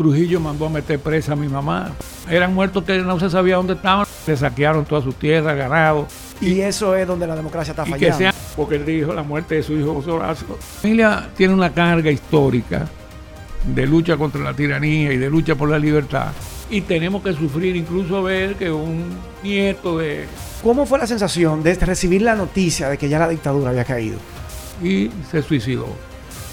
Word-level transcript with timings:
Trujillo 0.00 0.40
mandó 0.40 0.66
a 0.66 0.68
meter 0.68 0.98
presa 0.98 1.32
a 1.32 1.36
mi 1.36 1.48
mamá. 1.48 1.90
Eran 2.28 2.52
muertos 2.52 2.84
que 2.84 2.98
no 2.98 3.18
se 3.18 3.30
sabía 3.30 3.56
dónde 3.56 3.72
estaban. 3.72 4.04
Le 4.26 4.36
saquearon 4.36 4.84
toda 4.84 5.00
su 5.00 5.14
tierra, 5.14 5.54
ganado. 5.54 6.06
Y 6.38 6.60
eso 6.60 6.94
es 6.94 7.08
donde 7.08 7.26
la 7.26 7.34
democracia 7.34 7.70
está 7.70 7.84
Y 7.86 7.92
fallando. 7.92 8.18
que 8.18 8.24
sea, 8.24 8.34
porque 8.56 8.74
él 8.76 8.84
dijo 8.84 9.14
la 9.14 9.22
muerte 9.22 9.54
de 9.54 9.62
su 9.62 9.72
hijo 9.72 9.92
Horacio. 10.06 10.48
La 10.50 10.56
familia 10.62 11.28
tiene 11.34 11.54
una 11.54 11.72
carga 11.72 12.10
histórica 12.10 12.86
de 13.74 13.86
lucha 13.86 14.18
contra 14.18 14.42
la 14.42 14.52
tiranía 14.52 15.14
y 15.14 15.16
de 15.16 15.30
lucha 15.30 15.54
por 15.54 15.70
la 15.70 15.78
libertad. 15.78 16.26
Y 16.68 16.82
tenemos 16.82 17.22
que 17.22 17.32
sufrir, 17.32 17.74
incluso 17.74 18.22
ver 18.22 18.56
que 18.56 18.70
un 18.70 19.02
nieto 19.42 19.96
de... 19.96 20.26
¿Cómo 20.62 20.84
fue 20.84 20.98
la 20.98 21.06
sensación 21.06 21.62
de 21.62 21.74
recibir 21.74 22.20
la 22.20 22.34
noticia 22.34 22.90
de 22.90 22.98
que 22.98 23.08
ya 23.08 23.18
la 23.18 23.30
dictadura 23.30 23.70
había 23.70 23.84
caído? 23.84 24.18
y 24.84 25.10
se 25.30 25.40
suicidó. 25.42 25.86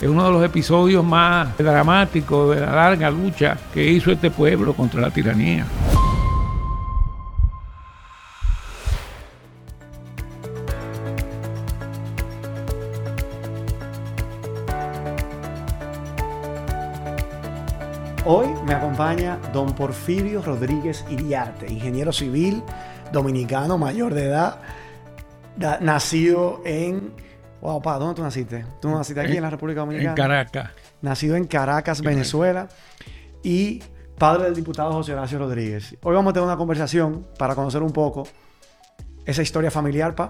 Es 0.04 0.10
uno 0.10 0.26
de 0.26 0.32
los 0.34 0.44
episodios 0.44 1.02
más 1.02 1.58
dramáticos 1.58 2.54
de 2.54 2.60
la 2.60 2.74
larga 2.76 3.10
lucha 3.10 3.58
que 3.74 3.90
hizo 3.90 4.12
este 4.12 4.30
pueblo 4.30 4.74
contra 4.74 5.00
la 5.00 5.10
tiranía. 5.10 5.66
Hoy 18.26 18.48
me 18.66 18.74
acompaña 18.74 19.38
don 19.54 19.74
Porfirio 19.74 20.42
Rodríguez 20.42 21.06
Iriarte, 21.10 21.72
ingeniero 21.72 22.12
civil 22.12 22.62
dominicano 23.14 23.78
mayor 23.78 24.14
de 24.14 24.26
edad, 24.26 24.60
da- 25.56 25.80
nacido 25.80 26.62
en... 26.66 27.12
Wow, 27.64 27.82
pa, 27.82 27.98
¿dónde 27.98 28.16
tú 28.16 28.22
naciste? 28.22 28.66
Tú 28.82 28.90
naciste 28.90 29.22
aquí 29.22 29.38
en, 29.38 29.42
la 29.42 29.50
República 29.50 29.80
Dominicana. 29.80 30.10
En 30.10 30.16
Caracas. 30.18 30.72
nacido 31.02 31.38
en 31.38 31.46
Caracas, 31.46 32.02
Venezuela, 32.02 32.68
y 33.42 33.82
padre 34.18 34.44
del 34.44 34.54
diputado 34.54 34.92
José 34.92 35.14
Horacio 35.14 35.40
Rodríguez. 35.40 35.96
Hoy 36.04 36.14
vamos 36.14 36.32
a 36.32 36.34
tener 36.34 36.46
una 36.46 36.58
conversación 36.58 37.26
para 37.40 37.56
conocer 37.56 37.82
un 37.82 37.94
poco 37.94 38.28
esa 39.26 39.42
historia 39.42 39.72
familiar, 39.72 40.14
pa. 40.14 40.30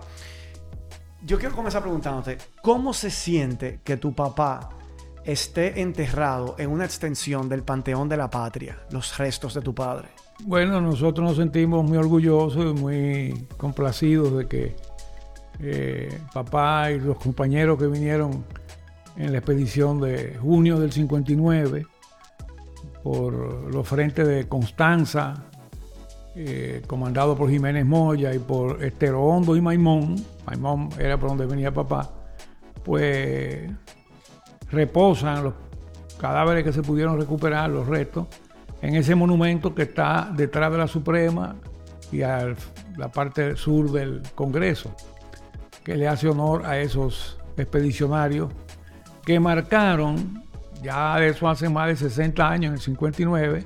Yo 1.24 1.40
quiero 1.40 1.56
comenzar 1.56 1.82
preguntándote, 1.82 2.38
¿cómo 2.62 2.94
se 2.94 3.10
siente 3.10 3.80
que 3.84 3.98
tu 3.98 4.14
papá 4.14 4.70
esté 5.26 5.82
enterrado 5.82 6.54
en 6.60 6.70
una 6.70 6.86
extensión 6.86 7.50
del 7.50 7.64
Panteón 7.64 8.10
de 8.10 8.18
la 8.18 8.30
Patria, 8.30 8.78
los 8.92 9.18
restos 9.18 9.56
de 9.56 9.62
tu 9.62 9.74
padre? 9.74 10.10
Bueno, 10.44 10.80
nosotros 10.80 11.28
nos 11.28 11.38
sentimos 11.38 11.84
muy 11.84 11.98
orgullosos 11.98 12.78
y 12.78 12.80
muy 12.80 13.48
complacidos 13.58 14.38
de 14.38 14.48
que 14.48 14.76
eh, 15.60 16.20
papá 16.34 16.92
y 16.92 17.00
los 17.00 17.18
compañeros 17.18 17.78
que 17.78 17.88
vinieron 17.88 18.44
en 19.18 19.32
la 19.32 19.38
expedición 19.38 20.02
de 20.02 20.38
junio 20.42 20.80
del 20.80 20.92
59 20.92 21.86
por 23.04 23.34
los 23.74 23.88
frentes 23.88 24.28
de 24.28 24.48
Constanza, 24.48 25.46
eh, 26.36 26.82
comandado 26.88 27.36
por 27.36 27.50
Jiménez 27.50 27.86
Moya 27.86 28.34
y 28.34 28.40
por 28.40 28.84
Estero 28.84 29.22
Hondo 29.22 29.56
y 29.56 29.62
Maimón, 29.62 30.16
Maimón 30.46 30.90
era 30.98 31.18
por 31.18 31.30
donde 31.30 31.46
venía 31.46 31.72
papá, 31.72 32.10
pues 32.84 33.70
reposan 34.72 35.44
los 35.44 35.54
cadáveres 36.18 36.64
que 36.64 36.74
se 36.74 36.82
pudieron 36.82 37.20
recuperar, 37.20 37.70
los 37.70 37.88
restos, 37.88 38.28
en 38.82 38.96
ese 38.96 39.16
monumento 39.16 39.76
que 39.76 39.84
está 39.84 40.32
detrás 40.36 40.72
de 40.72 40.78
la 40.78 40.88
Suprema 40.88 41.56
y 42.12 42.22
a 42.22 42.54
la 42.98 43.12
parte 43.12 43.56
sur 43.56 43.92
del 43.92 44.22
Congreso, 44.36 44.96
que 45.84 45.96
le 45.96 46.08
hace 46.08 46.28
honor 46.30 46.66
a 46.66 46.80
esos 46.80 47.38
expedicionarios 47.58 48.52
que 49.26 49.40
marcaron, 49.40 50.44
ya 50.82 51.18
de 51.20 51.30
eso 51.30 51.48
hace 51.48 51.70
más 51.70 51.88
de 51.88 51.96
60 51.96 52.48
años, 52.50 52.70
en 52.70 52.74
el 52.76 52.80
59, 52.82 53.66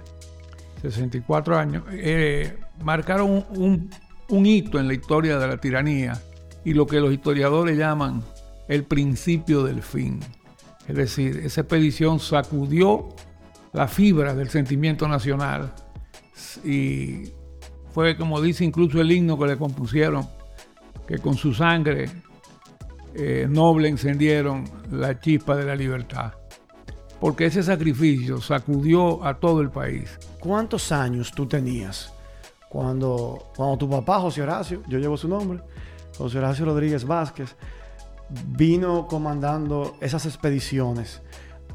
64 0.82 1.58
años, 1.58 1.84
eh, 1.92 2.58
marcaron 2.84 3.32
un, 3.32 3.46
un- 3.58 3.90
un 4.30 4.46
hito 4.46 4.78
en 4.80 4.88
la 4.88 4.94
historia 4.94 5.40
de 5.40 5.48
la 5.48 5.58
tiranía 5.58 6.22
y 6.66 6.74
lo 6.74 6.86
que 6.86 7.00
los 7.00 7.14
historiadores 7.14 7.78
llaman 7.78 8.22
el 8.68 8.84
principio 8.84 9.64
del 9.64 9.81
fin. 9.81 10.20
Es 10.88 10.96
decir, 10.96 11.38
esa 11.44 11.62
expedición 11.62 12.20
sacudió 12.20 13.09
la 13.74 13.88
fibra 13.88 14.34
del 14.36 14.50
sentimiento 14.50 15.08
nacional 15.08 15.74
y 16.66 17.31
fue 17.94 18.18
como 18.18 18.41
dice 18.41 18.64
incluso 18.66 19.00
el 19.02 19.12
himno 19.12 19.38
que 19.40 19.47
le 19.47 19.58
compusieron, 19.58 20.28
que 21.07 21.19
con 21.19 21.35
su 21.35 21.53
sangre 21.53 22.09
eh, 23.16 23.47
noble 23.50 23.88
encendieron 23.88 24.66
la 24.91 25.19
chispa 25.19 25.56
de 25.56 25.66
la 25.66 25.75
libertad. 25.75 26.34
Porque 27.19 27.45
ese 27.47 27.63
sacrificio 27.63 28.40
sacudió 28.41 29.25
a 29.25 29.40
todo 29.40 29.62
el 29.62 29.72
país. 29.72 30.19
¿Cuántos 30.40 30.91
años 30.91 31.31
tú 31.31 31.47
tenías 31.47 32.13
cuando, 32.69 33.51
cuando 33.56 33.78
tu 33.78 33.90
papá, 33.90 34.19
José 34.19 34.44
Horacio, 34.44 34.84
yo 34.88 35.00
llevo 35.00 35.17
su 35.17 35.28
nombre, 35.28 35.62
José 36.16 36.38
Horacio 36.38 36.66
Rodríguez 36.66 37.06
Vázquez, 37.06 37.56
vino 38.50 39.07
comandando 39.07 39.96
esas 40.00 40.28
expediciones 40.28 41.23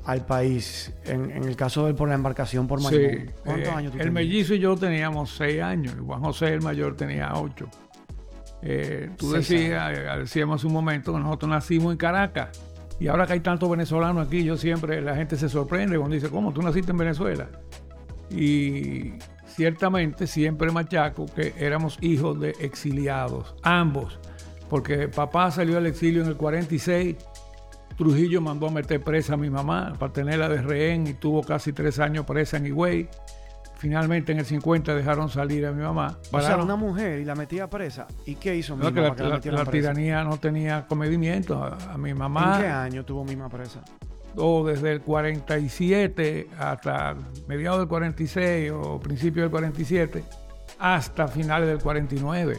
al 0.05 0.25
país? 0.25 0.93
En, 1.07 1.31
en 1.33 1.43
el 1.45 1.57
caso 1.57 1.85
de 1.85 1.91
él 1.91 1.97
por 1.97 2.09
la 2.09 2.15
embarcación 2.15 2.69
por 2.69 2.81
Sí, 2.81 2.85
Maimón. 2.95 3.33
¿Cuántos 3.45 3.69
eh, 3.69 3.71
años 3.71 3.93
tú 3.93 3.99
el 3.99 4.05
tenías? 4.05 4.15
mellizo 4.15 4.55
y 4.55 4.61
yo 4.61 4.77
teníamos 4.77 5.35
seis 5.35 5.61
años, 5.61 5.97
y 6.01 6.05
Juan 6.05 6.21
José 6.21 6.55
el 6.55 6.61
mayor 6.63 6.97
tenía 6.97 7.33
ocho. 7.35 7.69
Eh, 8.63 9.11
tú 9.17 9.33
decías, 9.33 9.99
eh, 9.99 10.03
decíamos 10.19 10.61
hace 10.61 10.67
un 10.67 10.73
momento 10.73 11.13
que 11.13 11.19
nosotros 11.19 11.51
nacimos 11.51 11.93
en 11.93 11.99
Caracas. 11.99 12.61
Y 13.01 13.09
ahora 13.09 13.27
que 13.27 13.33
hay 13.33 13.41
tantos 13.41 13.69
venezolanos 13.69 14.27
aquí, 14.27 14.45
yo 14.45 14.57
siempre, 14.57 15.01
la 15.01 15.17
gente 15.17 15.37
se 15.37 15.49
sorprende 15.49 15.99
cuando 15.99 16.15
dice, 16.15 16.31
¿cómo 16.31 16.53
tú 16.53 16.63
naciste 16.63 16.93
en 16.93 16.99
Venezuela? 16.99 17.49
Y 18.31 19.15
ciertamente 19.47 20.27
siempre 20.27 20.71
machaco 20.71 21.27
que 21.27 21.55
éramos 21.59 21.99
hijos 22.01 22.39
de 22.41 22.51
exiliados, 22.61 23.55
ambos. 23.63 24.19
Porque 24.71 25.09
papá 25.09 25.51
salió 25.51 25.79
al 25.79 25.87
exilio 25.87 26.23
en 26.23 26.29
el 26.29 26.37
46, 26.37 27.17
Trujillo 27.97 28.41
mandó 28.41 28.69
a 28.69 28.71
meter 28.71 29.03
presa 29.03 29.35
a 29.35 29.37
mi 29.37 29.51
mamá 29.51 29.95
para 29.99 30.13
tenerla 30.13 30.49
de 30.49 30.63
rehén 30.63 31.07
y 31.07 31.15
tuvo 31.15 31.43
casi 31.43 31.73
tres 31.73 31.99
años 31.99 32.25
presa 32.25 32.57
en 32.57 32.67
Higüey. 32.67 33.09
Finalmente 33.83 34.31
en 34.31 34.39
el 34.39 34.45
50 34.47 34.95
dejaron 34.95 35.29
salir 35.29 35.67
a 35.67 35.73
mi 35.73 35.83
mamá. 35.83 36.17
O 36.31 36.41
sea, 36.41 36.51
Pararon- 36.57 36.63
una 36.67 36.77
mujer 36.77 37.19
y 37.19 37.25
la 37.25 37.35
metía 37.35 37.69
presa. 37.69 38.07
¿Y 38.25 38.37
qué 38.37 38.55
hizo 38.55 38.77
mi 38.77 38.85
no, 38.85 38.95
que 38.95 39.01
mamá 39.01 39.17
la, 39.19 39.41
que 39.41 39.51
la 39.51 39.65
la- 39.65 39.71
tiranía 39.73 40.23
no 40.23 40.37
tenía 40.39 40.87
comedimiento. 40.87 41.61
A, 41.61 41.77
a 41.95 41.99
mi 41.99 42.11
¿En 42.11 42.15
qué 42.17 42.19
mamá, 42.21 42.85
año 42.85 43.05
tuvo 43.05 43.25
Mima 43.25 43.49
presa? 43.49 43.81
o 44.37 44.65
desde 44.65 44.93
el 44.93 45.01
47 45.01 46.49
hasta 46.61 47.17
mediados 47.49 47.81
del 47.81 47.89
46 47.89 48.71
o 48.73 49.01
principios 49.01 49.43
del 49.47 49.51
47, 49.51 50.23
hasta 50.79 51.27
finales 51.27 51.69
del 51.69 51.79
49. 51.81 52.59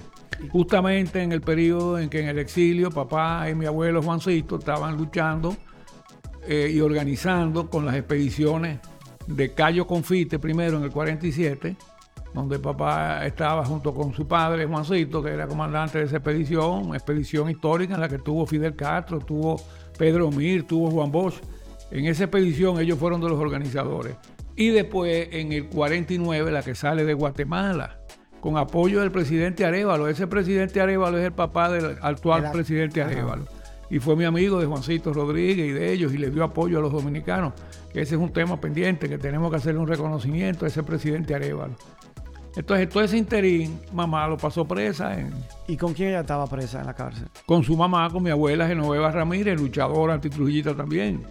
Justamente 0.52 1.24
en 1.24 1.32
el 1.32 1.40
periodo 1.40 2.00
en 2.00 2.10
que 2.10 2.20
en 2.20 2.28
el 2.28 2.38
exilio 2.40 2.92
papá 2.92 3.50
y 3.50 3.56
mi 3.56 3.66
abuelo 3.66 4.02
Juancito 4.04 4.58
estaban 4.58 4.98
luchando 4.98 5.56
eh, 6.46 6.70
y 6.70 6.82
organizando 6.82 7.70
con 7.70 7.86
las 7.86 7.96
expediciones 7.96 8.80
de 9.28 9.54
Cayo 9.54 9.86
Confite 9.88 10.40
primero 10.40 10.78
en 10.78 10.84
el 10.84 10.92
47, 10.92 11.76
donde 12.34 12.60
papá 12.60 13.26
estaba 13.26 13.64
junto 13.66 13.94
con 13.94 14.14
su 14.14 14.28
padre 14.28 14.66
Juancito, 14.66 15.22
que 15.24 15.30
era 15.32 15.48
comandante 15.48 16.00
de 16.00 16.06
esa 16.06 16.18
expedición, 16.18 16.88
una 16.88 16.98
expedición 16.98 17.50
histórica 17.50 17.94
en 17.96 18.02
la 18.02 18.10
que 18.10 18.18
tuvo 18.20 18.46
Fidel 18.46 18.76
Castro, 18.76 19.20
tuvo 19.20 19.62
Pedro 19.98 20.32
Mir, 20.32 20.66
tuvo 20.66 20.90
Juan 20.90 21.12
Bosch. 21.12 21.36
En 21.92 22.06
esa 22.06 22.24
expedición 22.24 22.80
ellos 22.80 22.98
fueron 22.98 23.22
de 23.22 23.30
los 23.30 23.40
organizadores. 23.40 24.16
Y 24.56 24.70
después 24.70 25.30
en 25.32 25.52
el 25.52 25.68
49 25.68 26.52
la 26.52 26.64
que 26.64 26.74
sale 26.76 27.06
de 27.06 27.14
Guatemala, 27.14 28.00
con 28.40 28.58
apoyo 28.58 29.00
del 29.02 29.12
presidente 29.12 29.64
Arevalo. 29.64 30.08
Ese 30.08 30.28
presidente 30.28 30.82
Arevalo 30.82 31.18
es 31.18 31.26
el 31.26 31.32
papá 31.34 31.70
del 31.70 31.98
actual 32.02 32.42
Era- 32.42 32.52
presidente. 32.52 33.02
Arevalo. 33.02 33.46
Y 33.94 34.00
fue 34.00 34.16
mi 34.16 34.26
amigo 34.26 34.60
de 34.60 34.66
Juancito 34.66 35.14
Rodríguez 35.14 35.68
y 35.68 35.72
de 35.72 35.94
ellos 35.94 36.12
y 36.16 36.18
le 36.18 36.32
dio 36.32 36.44
apoyo 36.44 36.80
a 36.80 36.82
los 36.82 36.92
dominicanos. 36.92 37.54
Que 37.92 38.02
ese 38.02 38.16
es 38.16 38.22
un 38.22 38.34
tema 38.34 38.60
pendiente, 38.60 39.08
que 39.08 39.20
tenemos 39.20 39.52
que 39.52 39.58
hacerle 39.58 39.80
un 39.82 39.88
reconocimiento 39.88 40.66
a 40.66 40.68
ese 40.68 40.82
presidente 40.82 41.36
Arevalo. 41.36 41.76
Entonces, 42.56 42.90
todo 42.90 43.04
ese 43.04 43.18
interín, 43.18 43.80
mamá 43.94 44.28
lo 44.28 44.36
pasó 44.38 44.66
presa 44.66 45.20
en- 45.20 45.32
¿Y 45.68 45.78
con 45.78 45.94
quién 45.94 46.10
ella 46.10 46.22
estaba 46.22 46.48
presa 46.48 46.80
en 46.80 46.88
la 46.88 46.96
cárcel? 46.96 47.28
con 47.46 47.64
su 47.64 47.78
mamá, 47.78 48.10
con 48.10 48.24
mi 48.24 48.32
abuela 48.32 48.68
Genoveva 48.68 49.12
Ramírez, 49.12 49.60
luchadora 49.62 50.16
antitrujillita 50.16 50.76
también. 50.76 51.22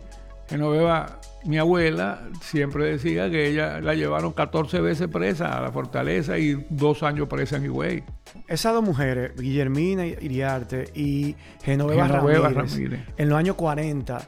Genoveva, 0.52 1.18
mi 1.44 1.58
abuela, 1.58 2.20
siempre 2.40 2.84
decía 2.86 3.28
que 3.30 3.48
ella 3.48 3.80
la 3.80 3.94
llevaron 3.94 4.32
14 4.32 4.80
veces 4.80 5.08
presa 5.08 5.56
a 5.58 5.60
la 5.60 5.72
fortaleza 5.72 6.38
y 6.38 6.64
dos 6.70 7.02
años 7.02 7.26
presa 7.28 7.56
en 7.56 7.64
Higüey. 7.64 8.04
Esas 8.46 8.72
dos 8.74 8.84
mujeres, 8.84 9.32
Guillermina 9.36 10.06
Iriarte 10.06 10.90
y 10.94 11.34
Genoveva, 11.64 12.06
Genoveva 12.06 12.48
Ramírez, 12.50 12.72
Ramírez. 12.74 13.00
en 13.16 13.28
los 13.28 13.38
años 13.38 13.56
40, 13.56 14.20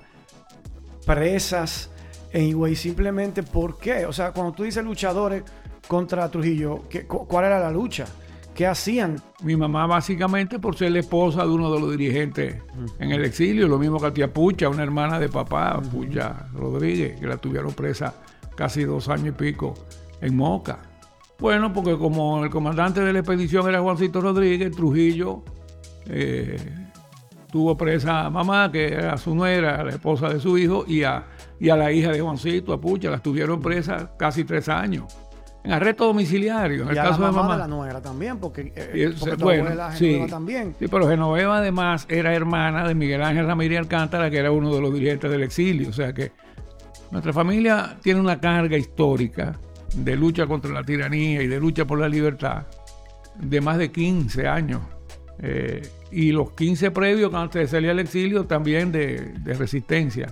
presas 1.07 1.91
en 2.33 2.43
Higüey, 2.45 2.75
simplemente 2.75 3.43
¿por 3.43 3.79
qué? 3.79 4.07
O 4.07 4.13
sea, 4.13 4.33
cuando 4.33 4.53
tú 4.53 4.65
dices 4.65 4.83
luchadores 4.85 5.43
contra 5.87 6.29
Trujillo, 6.31 6.89
¿qué- 6.89 7.07
cu- 7.07 7.27
¿cuál 7.29 7.45
era 7.47 7.61
la 7.61 7.71
lucha? 7.71 8.07
¿Qué 8.55 8.69
hacían? 8.69 9.17
Mi 9.43 9.57
mamá 9.57 9.87
básicamente 9.87 10.61
por 10.61 10.77
ser 10.77 10.93
la 10.93 11.01
esposa 11.01 11.43
de 11.43 11.49
uno 11.49 11.73
de 11.73 11.81
los 11.81 11.91
dirigentes 11.91 12.63
en 13.01 13.11
el 13.11 13.25
exilio, 13.25 13.67
lo 13.67 13.79
mismo 13.79 13.99
que 13.99 14.07
a 14.07 14.15
tía 14.15 14.33
Pucha, 14.33 14.69
una 14.69 14.85
hermana 14.85 15.19
de 15.19 15.29
papá, 15.29 15.83
Pucha 15.91 16.47
Rodríguez, 16.55 17.19
que 17.19 17.27
la 17.27 17.37
tuvieron 17.37 17.73
presa 17.73 18.15
casi 18.55 18.85
dos 18.85 19.09
años 19.09 19.29
y 19.29 19.33
pico 19.33 19.75
en 20.21 20.37
Moca. 20.37 20.79
Bueno, 21.41 21.73
porque 21.73 21.99
como 21.99 22.45
el 22.45 22.51
comandante 22.51 23.01
de 23.01 23.13
la 23.13 23.19
expedición 23.19 23.69
era 23.69 23.81
Juancito 23.81 24.21
Rodríguez, 24.21 24.71
Trujillo 24.71 25.43
eh, 26.07 26.57
tuvo 27.51 27.77
presa 27.77 28.27
a 28.27 28.31
mamá, 28.31 28.71
que 28.71 28.87
era 28.87 29.17
su 29.17 29.35
nuera, 29.35 29.83
la 29.83 29.91
esposa 29.91 30.29
de 30.29 30.39
su 30.39 30.57
hijo, 30.57 30.85
y 30.87 31.03
a, 31.03 31.27
y 31.59 31.71
a 31.71 31.77
la 31.77 31.91
hija 31.91 32.13
de 32.13 32.21
Juancito, 32.21 32.73
a 32.73 32.81
Pucha, 32.81 33.11
las 33.11 33.23
tuvieron 33.23 33.61
presas 33.61 34.11
casi 34.17 34.45
tres 34.45 34.69
años. 34.69 35.13
En 35.65 35.73
arresto 35.73 36.05
domiciliario, 36.05 36.83
en 36.83 36.89
y 36.89 36.93
el 36.93 36.99
a 36.99 37.03
caso 37.05 37.21
la 37.23 37.27
de 37.29 37.33
mamá 37.33 37.43
mamá. 37.43 37.55
de 37.55 37.59
la 37.61 37.67
nuera 37.69 38.03
también, 38.03 38.37
porque, 38.39 38.71
eh, 38.77 38.91
Y 38.95 39.03
ese- 39.03 39.19
porque 39.19 39.43
bueno, 39.43 39.65
abuela 39.65 39.93
sí. 39.97 40.23
También. 40.29 40.75
Sí, 40.79 40.89
pero 40.89 41.09
Genoveva 41.09 41.59
además 41.59 42.07
era 42.11 42.35
hermana 42.35 42.87
de 42.87 42.95
Miguel 42.95 43.23
Ángel 43.23 43.47
Ramírez 43.47 43.79
Alcántara, 43.79 44.31
que 44.31 44.37
era 44.39 44.51
uno 44.51 44.75
de 44.75 44.81
los 44.83 44.93
dirigentes 44.93 45.31
del 45.31 45.43
exilio. 45.43 45.89
O 45.89 45.93
sea 45.95 46.13
que 46.13 46.33
nuestra 47.11 47.33
familia 47.33 47.97
tiene 48.03 48.21
una 48.21 48.39
carga 48.41 48.77
histórica 48.77 49.59
de 49.97 50.17
lucha 50.17 50.47
contra 50.47 50.71
la 50.71 50.83
tiranía 50.83 51.41
y 51.43 51.47
de 51.47 51.59
lucha 51.59 51.87
por 51.87 51.99
la 51.99 52.09
libertad 52.09 52.65
de 53.37 53.61
más 53.63 53.79
de 53.79 53.91
15 53.91 54.47
años. 54.47 54.83
Eh, 55.41 55.81
y 56.13 56.31
los 56.33 56.53
15 56.53 56.91
previos, 56.91 57.33
antes 57.33 57.63
de 57.63 57.69
salir 57.69 57.89
al 57.91 58.01
exilio, 58.01 58.45
también 58.45 58.93
de, 58.93 59.33
de 59.41 59.55
resistencia. 59.55 60.27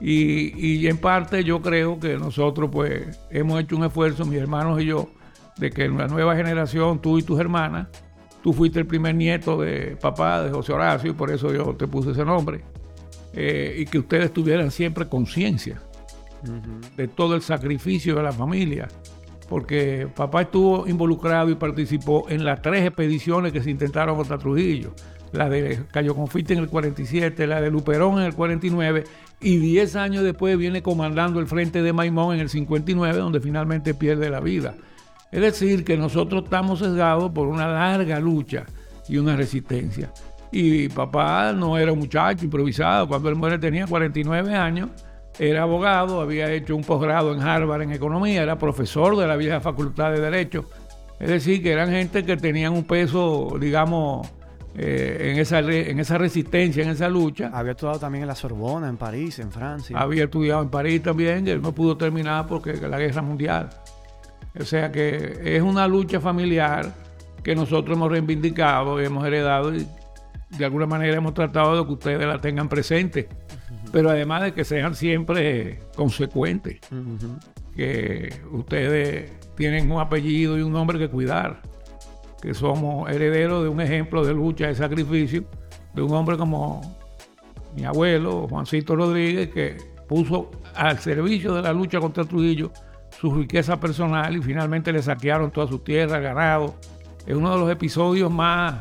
Y, 0.00 0.52
y 0.64 0.86
en 0.86 0.98
parte 0.98 1.42
yo 1.42 1.60
creo 1.60 1.98
que 1.98 2.16
nosotros 2.16 2.70
pues 2.72 3.18
hemos 3.30 3.60
hecho 3.60 3.76
un 3.76 3.84
esfuerzo, 3.84 4.24
mis 4.24 4.38
hermanos 4.38 4.80
y 4.80 4.86
yo, 4.86 5.08
de 5.58 5.70
que 5.70 5.84
en 5.84 5.98
la 5.98 6.06
nueva 6.06 6.36
generación, 6.36 7.00
tú 7.00 7.18
y 7.18 7.22
tus 7.22 7.38
hermanas, 7.40 7.88
tú 8.42 8.52
fuiste 8.52 8.78
el 8.78 8.86
primer 8.86 9.14
nieto 9.14 9.60
de 9.60 9.96
papá, 10.00 10.42
de 10.42 10.50
José 10.50 10.72
Horacio, 10.72 11.10
y 11.10 11.14
por 11.14 11.30
eso 11.30 11.52
yo 11.52 11.74
te 11.74 11.86
puse 11.86 12.12
ese 12.12 12.24
nombre, 12.24 12.62
eh, 13.32 13.76
y 13.78 13.86
que 13.86 13.98
ustedes 13.98 14.32
tuvieran 14.32 14.70
siempre 14.70 15.08
conciencia 15.08 15.80
de 16.96 17.08
todo 17.08 17.34
el 17.34 17.42
sacrificio 17.42 18.14
de 18.14 18.22
la 18.22 18.32
familia, 18.32 18.88
porque 19.48 20.08
papá 20.14 20.42
estuvo 20.42 20.86
involucrado 20.86 21.50
y 21.50 21.56
participó 21.56 22.26
en 22.28 22.44
las 22.44 22.62
tres 22.62 22.86
expediciones 22.86 23.52
que 23.52 23.62
se 23.62 23.70
intentaron 23.70 24.16
contra 24.16 24.38
Trujillo, 24.38 24.92
la 25.32 25.48
de 25.48 25.80
Cayo 25.90 26.14
Confite 26.14 26.54
en 26.54 26.60
el 26.60 26.68
47, 26.68 27.46
la 27.46 27.60
de 27.60 27.70
Luperón 27.70 28.18
en 28.18 28.26
el 28.26 28.34
49, 28.34 29.04
y 29.40 29.56
10 29.58 29.96
años 29.96 30.24
después 30.24 30.56
viene 30.58 30.82
comandando 30.82 31.40
el 31.40 31.46
frente 31.46 31.82
de 31.82 31.92
Maimón 31.92 32.34
en 32.34 32.40
el 32.40 32.48
59, 32.48 33.18
donde 33.18 33.40
finalmente 33.40 33.94
pierde 33.94 34.30
la 34.30 34.40
vida. 34.40 34.74
Es 35.30 35.40
decir, 35.40 35.84
que 35.84 35.96
nosotros 35.96 36.44
estamos 36.44 36.78
sesgados 36.78 37.30
por 37.32 37.48
una 37.48 37.68
larga 37.68 38.18
lucha 38.18 38.64
y 39.08 39.18
una 39.18 39.36
resistencia. 39.36 40.10
Y 40.50 40.88
papá 40.88 41.52
no 41.52 41.76
era 41.76 41.92
un 41.92 41.98
muchacho 41.98 42.44
improvisado. 42.44 43.06
Cuando 43.06 43.28
él 43.28 43.34
muere 43.34 43.58
tenía 43.58 43.86
49 43.86 44.54
años, 44.54 44.90
era 45.38 45.62
abogado, 45.62 46.20
había 46.20 46.50
hecho 46.50 46.74
un 46.74 46.82
posgrado 46.82 47.32
en 47.32 47.40
Harvard 47.40 47.82
en 47.82 47.92
economía, 47.92 48.42
era 48.42 48.58
profesor 48.58 49.16
de 49.16 49.26
la 49.26 49.36
vieja 49.36 49.60
facultad 49.60 50.12
de 50.12 50.20
Derecho. 50.20 50.64
Es 51.20 51.28
decir, 51.28 51.62
que 51.62 51.72
eran 51.72 51.90
gente 51.90 52.24
que 52.24 52.36
tenían 52.36 52.72
un 52.72 52.84
peso, 52.84 53.56
digamos, 53.60 54.28
eh, 54.78 55.32
en, 55.32 55.38
esa, 55.38 55.60
re- 55.60 55.90
en 55.90 55.98
esa 55.98 56.16
resistencia, 56.18 56.82
en 56.84 56.90
esa 56.90 57.08
lucha. 57.08 57.50
Había 57.52 57.72
estudiado 57.72 57.98
también 57.98 58.22
en 58.22 58.28
la 58.28 58.34
Sorbona, 58.34 58.88
en 58.88 58.96
París, 58.96 59.38
en 59.40 59.50
Francia. 59.50 59.98
Había 59.98 60.24
estudiado 60.24 60.62
en 60.62 60.70
París 60.70 61.02
también, 61.02 61.46
y 61.46 61.50
él 61.50 61.60
no 61.60 61.74
pudo 61.74 61.96
terminar 61.96 62.46
porque 62.46 62.74
la 62.74 62.98
guerra 62.98 63.22
mundial. 63.22 63.70
O 64.58 64.64
sea 64.64 64.90
que 64.90 65.38
es 65.44 65.62
una 65.62 65.86
lucha 65.86 66.20
familiar 66.20 66.94
que 67.42 67.54
nosotros 67.54 67.96
hemos 67.96 68.10
reivindicado 68.10 69.00
y 69.00 69.04
hemos 69.06 69.26
heredado 69.26 69.74
y 69.74 69.86
de 70.56 70.64
alguna 70.64 70.86
manera 70.86 71.16
hemos 71.16 71.34
tratado 71.34 71.78
de 71.78 71.86
que 71.86 71.92
ustedes 71.92 72.26
la 72.26 72.40
tengan 72.40 72.68
presente. 72.68 73.28
Pero 73.92 74.10
además 74.10 74.42
de 74.42 74.52
que 74.52 74.64
sean 74.64 74.94
siempre 74.94 75.80
consecuentes, 75.96 76.80
que 77.74 78.34
ustedes 78.52 79.32
tienen 79.56 79.90
un 79.90 80.00
apellido 80.00 80.58
y 80.58 80.62
un 80.62 80.72
nombre 80.72 80.98
que 80.98 81.08
cuidar, 81.08 81.62
que 82.40 82.54
somos 82.54 83.10
herederos 83.10 83.62
de 83.62 83.68
un 83.68 83.80
ejemplo 83.80 84.24
de 84.24 84.34
lucha, 84.34 84.68
de 84.68 84.74
sacrificio, 84.74 85.44
de 85.94 86.02
un 86.02 86.12
hombre 86.12 86.36
como 86.36 86.80
mi 87.74 87.84
abuelo, 87.84 88.46
Juancito 88.48 88.96
Rodríguez, 88.96 89.48
que 89.48 89.76
puso 90.08 90.50
al 90.74 90.98
servicio 90.98 91.54
de 91.54 91.62
la 91.62 91.72
lucha 91.72 92.00
contra 92.00 92.24
Trujillo 92.24 92.72
su 93.20 93.34
riqueza 93.34 93.78
personal 93.80 94.36
y 94.36 94.42
finalmente 94.42 94.92
le 94.92 95.02
saquearon 95.02 95.50
toda 95.50 95.66
su 95.66 95.80
tierra, 95.80 96.20
ganado. 96.20 96.74
Es 97.26 97.34
uno 97.34 97.52
de 97.52 97.58
los 97.58 97.70
episodios 97.70 98.30
más 98.30 98.74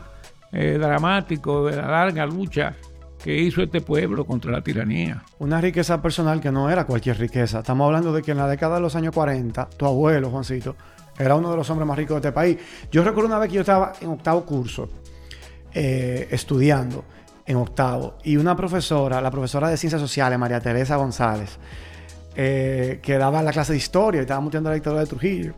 eh, 0.51 0.77
dramáticos 0.79 1.71
de 1.71 1.77
la 1.77 1.87
larga 1.87 2.25
lucha 2.25 2.75
que 3.23 3.35
hizo 3.35 3.61
este 3.61 3.81
pueblo 3.81 4.25
contra 4.25 4.51
la 4.51 4.61
tiranía. 4.61 5.23
Una 5.39 5.59
riqueza 5.59 6.01
personal 6.01 6.39
que 6.39 6.51
no 6.51 6.69
era 6.69 6.85
cualquier 6.85 7.17
riqueza. 7.17 7.59
Estamos 7.59 7.85
hablando 7.87 8.13
de 8.13 8.21
que 8.21 8.31
en 8.31 8.37
la 8.37 8.47
década 8.47 8.75
de 8.75 8.81
los 8.81 8.95
años 8.95 9.13
40, 9.13 9.69
tu 9.75 9.85
abuelo, 9.85 10.29
Juancito, 10.29 10.75
era 11.17 11.35
uno 11.35 11.51
de 11.51 11.57
los 11.57 11.69
hombres 11.69 11.87
más 11.87 11.97
ricos 11.97 12.21
de 12.21 12.27
este 12.27 12.31
país. 12.31 12.57
Yo 12.91 13.03
recuerdo 13.03 13.27
una 13.27 13.39
vez 13.39 13.49
que 13.49 13.55
yo 13.55 13.61
estaba 13.61 13.93
en 13.99 14.09
octavo 14.09 14.45
curso, 14.45 14.89
eh, 15.73 16.27
estudiando 16.31 17.05
en 17.45 17.57
octavo, 17.57 18.17
y 18.23 18.37
una 18.37 18.55
profesora, 18.55 19.21
la 19.21 19.31
profesora 19.31 19.69
de 19.69 19.77
Ciencias 19.77 20.01
Sociales, 20.01 20.37
María 20.37 20.59
Teresa 20.59 20.97
González, 20.97 21.57
eh, 22.35 22.99
que 23.01 23.17
daba 23.17 23.41
la 23.41 23.51
clase 23.51 23.71
de 23.71 23.77
historia 23.77 24.19
y 24.19 24.21
estábamos 24.21 24.51
viendo 24.51 24.69
la 24.69 24.75
dictadura 24.75 25.01
de 25.01 25.07
Trujillo. 25.07 25.53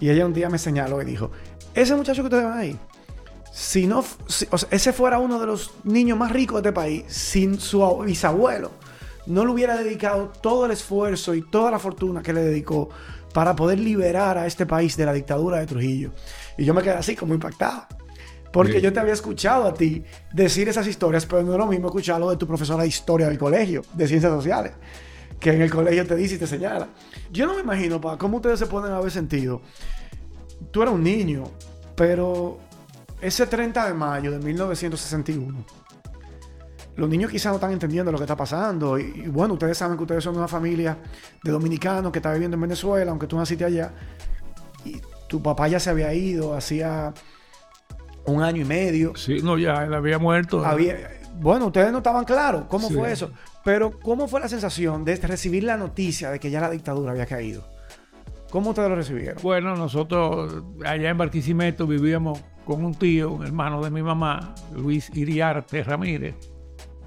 Y 0.00 0.10
ella 0.10 0.26
un 0.26 0.34
día 0.34 0.50
me 0.50 0.58
señaló 0.58 1.00
y 1.00 1.04
dijo, 1.04 1.30
ese 1.74 1.94
muchacho 1.94 2.22
que 2.22 2.26
ustedes 2.26 2.44
ven 2.44 2.52
ahí, 2.52 2.78
si 3.52 3.86
no, 3.86 4.00
o 4.50 4.58
sea, 4.58 4.68
ese 4.70 4.92
fuera 4.92 5.18
uno 5.18 5.38
de 5.38 5.46
los 5.46 5.70
niños 5.84 6.18
más 6.18 6.30
ricos 6.32 6.62
de 6.62 6.68
este 6.68 6.74
país, 6.74 7.04
sin 7.06 7.58
su 7.58 7.80
ab- 7.80 8.04
bisabuelo, 8.04 8.72
no 9.26 9.44
le 9.44 9.52
hubiera 9.52 9.76
dedicado 9.76 10.30
todo 10.42 10.66
el 10.66 10.72
esfuerzo 10.72 11.34
y 11.34 11.42
toda 11.42 11.70
la 11.70 11.78
fortuna 11.78 12.22
que 12.22 12.32
le 12.32 12.42
dedicó 12.42 12.90
para 13.36 13.54
poder 13.54 13.78
liberar 13.78 14.38
a 14.38 14.46
este 14.46 14.64
país 14.64 14.96
de 14.96 15.04
la 15.04 15.12
dictadura 15.12 15.58
de 15.58 15.66
Trujillo. 15.66 16.10
Y 16.56 16.64
yo 16.64 16.72
me 16.72 16.80
quedé 16.80 16.94
así 16.94 17.14
como 17.14 17.34
impactado. 17.34 17.82
Porque 18.50 18.72
Sí. 18.76 18.80
yo 18.80 18.94
te 18.94 18.98
había 18.98 19.12
escuchado 19.12 19.66
a 19.66 19.74
ti 19.74 20.02
decir 20.32 20.70
esas 20.70 20.86
historias, 20.86 21.26
pero 21.26 21.42
no 21.42 21.52
es 21.52 21.58
lo 21.58 21.66
mismo 21.66 21.88
escucharlo 21.88 22.30
de 22.30 22.38
tu 22.38 22.46
profesora 22.46 22.84
de 22.84 22.88
historia 22.88 23.28
del 23.28 23.36
colegio, 23.36 23.82
de 23.92 24.08
ciencias 24.08 24.32
sociales, 24.32 24.72
que 25.38 25.50
en 25.52 25.60
el 25.60 25.70
colegio 25.70 26.06
te 26.06 26.16
dice 26.16 26.36
y 26.36 26.38
te 26.38 26.46
señala. 26.46 26.88
Yo 27.30 27.46
no 27.46 27.52
me 27.56 27.60
imagino, 27.60 28.00
pa, 28.00 28.16
cómo 28.16 28.38
ustedes 28.38 28.58
se 28.58 28.64
pueden 28.68 28.90
haber 28.94 29.10
sentido. 29.10 29.60
Tú 30.70 30.80
eras 30.80 30.94
un 30.94 31.02
niño, 31.02 31.44
pero 31.94 32.58
ese 33.20 33.46
30 33.46 33.86
de 33.86 33.92
mayo 33.92 34.30
de 34.30 34.38
1961, 34.38 35.62
los 36.96 37.08
niños 37.08 37.30
quizás 37.30 37.50
no 37.50 37.56
están 37.56 37.72
entendiendo 37.72 38.10
lo 38.10 38.18
que 38.18 38.24
está 38.24 38.36
pasando. 38.36 38.98
Y, 38.98 39.22
y 39.24 39.28
bueno, 39.28 39.54
ustedes 39.54 39.76
saben 39.78 39.96
que 39.96 40.02
ustedes 40.04 40.24
son 40.24 40.36
una 40.36 40.48
familia 40.48 40.98
de 41.42 41.50
dominicanos 41.50 42.10
que 42.12 42.18
está 42.18 42.32
viviendo 42.32 42.54
en 42.56 42.60
Venezuela, 42.62 43.10
aunque 43.10 43.26
tú 43.26 43.36
naciste 43.36 43.64
allá. 43.64 43.92
Y 44.84 45.00
tu 45.28 45.42
papá 45.42 45.68
ya 45.68 45.78
se 45.80 45.90
había 45.90 46.12
ido 46.14 46.54
hacía 46.54 47.12
un 48.24 48.42
año 48.42 48.62
y 48.62 48.64
medio. 48.64 49.14
Sí, 49.16 49.40
no, 49.42 49.58
ya 49.58 49.84
él 49.84 49.94
había 49.94 50.18
muerto. 50.18 50.64
Había, 50.64 50.96
bueno, 51.40 51.66
ustedes 51.66 51.92
no 51.92 51.98
estaban 51.98 52.24
claros 52.24 52.64
cómo 52.68 52.88
Sí. 52.88 52.94
fue 52.94 53.12
eso. 53.12 53.30
Pero, 53.64 53.98
¿cómo 54.00 54.28
fue 54.28 54.40
la 54.40 54.48
sensación 54.48 55.04
de 55.04 55.16
recibir 55.16 55.64
la 55.64 55.76
noticia 55.76 56.30
de 56.30 56.38
que 56.38 56.50
ya 56.50 56.60
la 56.60 56.70
dictadura 56.70 57.12
había 57.12 57.26
caído? 57.26 57.66
¿Cómo 58.50 58.70
ustedes 58.70 58.88
lo 58.88 58.94
recibieron? 58.94 59.36
Bueno, 59.42 59.74
nosotros 59.76 60.62
allá 60.84 61.10
en 61.10 61.18
Barquisimeto 61.18 61.86
vivíamos 61.86 62.40
con 62.64 62.84
un 62.84 62.94
tío, 62.94 63.32
un 63.32 63.44
hermano 63.44 63.82
de 63.82 63.90
mi 63.90 64.02
mamá, 64.02 64.54
Luis 64.74 65.10
Iriarte 65.14 65.82
Ramírez, 65.82 66.36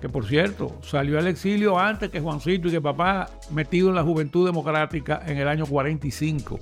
que 0.02 0.10
por 0.10 0.26
cierto 0.26 0.78
salió 0.82 1.20
al 1.20 1.28
exilio 1.28 1.78
antes 1.78 2.10
que 2.10 2.20
Juancito 2.20 2.68
y 2.68 2.72
que 2.72 2.82
papá 2.82 3.30
metido 3.52 3.90
en 3.90 3.96
la 3.96 4.04
Juventud 4.04 4.46
Democrática 4.46 5.22
en 5.26 5.38
el 5.38 5.48
año 5.48 5.66
45, 5.66 6.60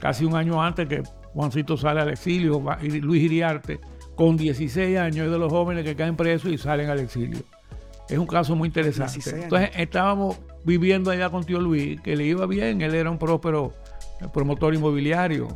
casi 0.00 0.24
un 0.24 0.34
año 0.34 0.62
antes 0.62 0.88
que 0.88 1.02
Juancito 1.34 1.76
sale 1.76 2.00
al 2.00 2.10
exilio, 2.10 2.62
Luis 2.80 3.22
Iriarte 3.22 3.80
con 4.16 4.36
16 4.36 4.98
años 4.98 5.26
es 5.26 5.32
de 5.32 5.38
los 5.38 5.50
jóvenes 5.50 5.84
que 5.84 5.96
caen 5.96 6.16
presos 6.16 6.50
y 6.50 6.58
salen 6.58 6.90
al 6.90 7.00
exilio. 7.00 7.38
Es 8.08 8.18
un 8.18 8.26
caso 8.26 8.56
muy 8.56 8.66
interesante. 8.66 9.14
16 9.14 9.34
años. 9.34 9.44
Entonces 9.44 9.70
estábamos 9.76 10.38
viviendo 10.64 11.10
allá 11.10 11.30
con 11.30 11.44
tío 11.44 11.60
Luis, 11.60 12.00
que 12.00 12.16
le 12.16 12.24
iba 12.24 12.44
bien, 12.46 12.82
él 12.82 12.94
era 12.94 13.10
un 13.10 13.18
próspero 13.18 13.72
eh, 14.20 14.26
promotor 14.32 14.74
inmobiliario 14.74 15.48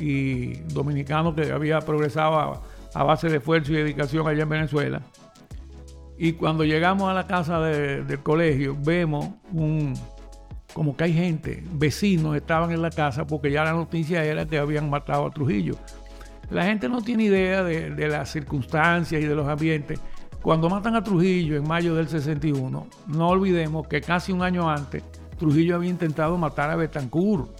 y 0.00 0.54
dominicano 0.72 1.34
que 1.34 1.52
había 1.52 1.80
progresado 1.80 2.38
a, 2.38 2.62
a 2.94 3.04
base 3.04 3.28
de 3.28 3.38
esfuerzo 3.38 3.72
y 3.72 3.76
dedicación 3.76 4.26
allá 4.26 4.44
en 4.44 4.48
Venezuela. 4.48 5.02
Y 6.24 6.34
cuando 6.34 6.62
llegamos 6.62 7.10
a 7.10 7.14
la 7.14 7.26
casa 7.26 7.58
de- 7.58 8.04
del 8.04 8.20
colegio, 8.22 8.76
vemos 8.80 9.28
un 9.52 9.92
como 10.72 10.96
que 10.96 11.02
hay 11.04 11.12
gente, 11.12 11.64
vecinos 11.72 12.36
estaban 12.36 12.70
en 12.70 12.80
la 12.80 12.90
casa 12.90 13.26
porque 13.26 13.50
ya 13.50 13.64
la 13.64 13.72
noticia 13.72 14.24
era 14.24 14.46
que 14.46 14.56
habían 14.56 14.88
matado 14.88 15.26
a 15.26 15.30
Trujillo. 15.32 15.74
La 16.48 16.64
gente 16.64 16.88
no 16.88 17.02
tiene 17.02 17.24
idea 17.24 17.64
de, 17.64 17.90
de 17.90 18.06
las 18.08 18.30
circunstancias 18.30 19.20
y 19.20 19.24
de 19.26 19.34
los 19.34 19.48
ambientes. 19.48 19.98
Cuando 20.40 20.70
matan 20.70 20.94
a 20.94 21.02
Trujillo 21.02 21.56
en 21.56 21.66
mayo 21.66 21.96
del 21.96 22.06
61, 22.08 22.86
no 23.08 23.28
olvidemos 23.28 23.88
que 23.88 24.00
casi 24.00 24.30
un 24.30 24.42
año 24.42 24.70
antes 24.70 25.02
Trujillo 25.40 25.74
había 25.74 25.90
intentado 25.90 26.38
matar 26.38 26.70
a 26.70 26.76
Betancourt, 26.76 27.50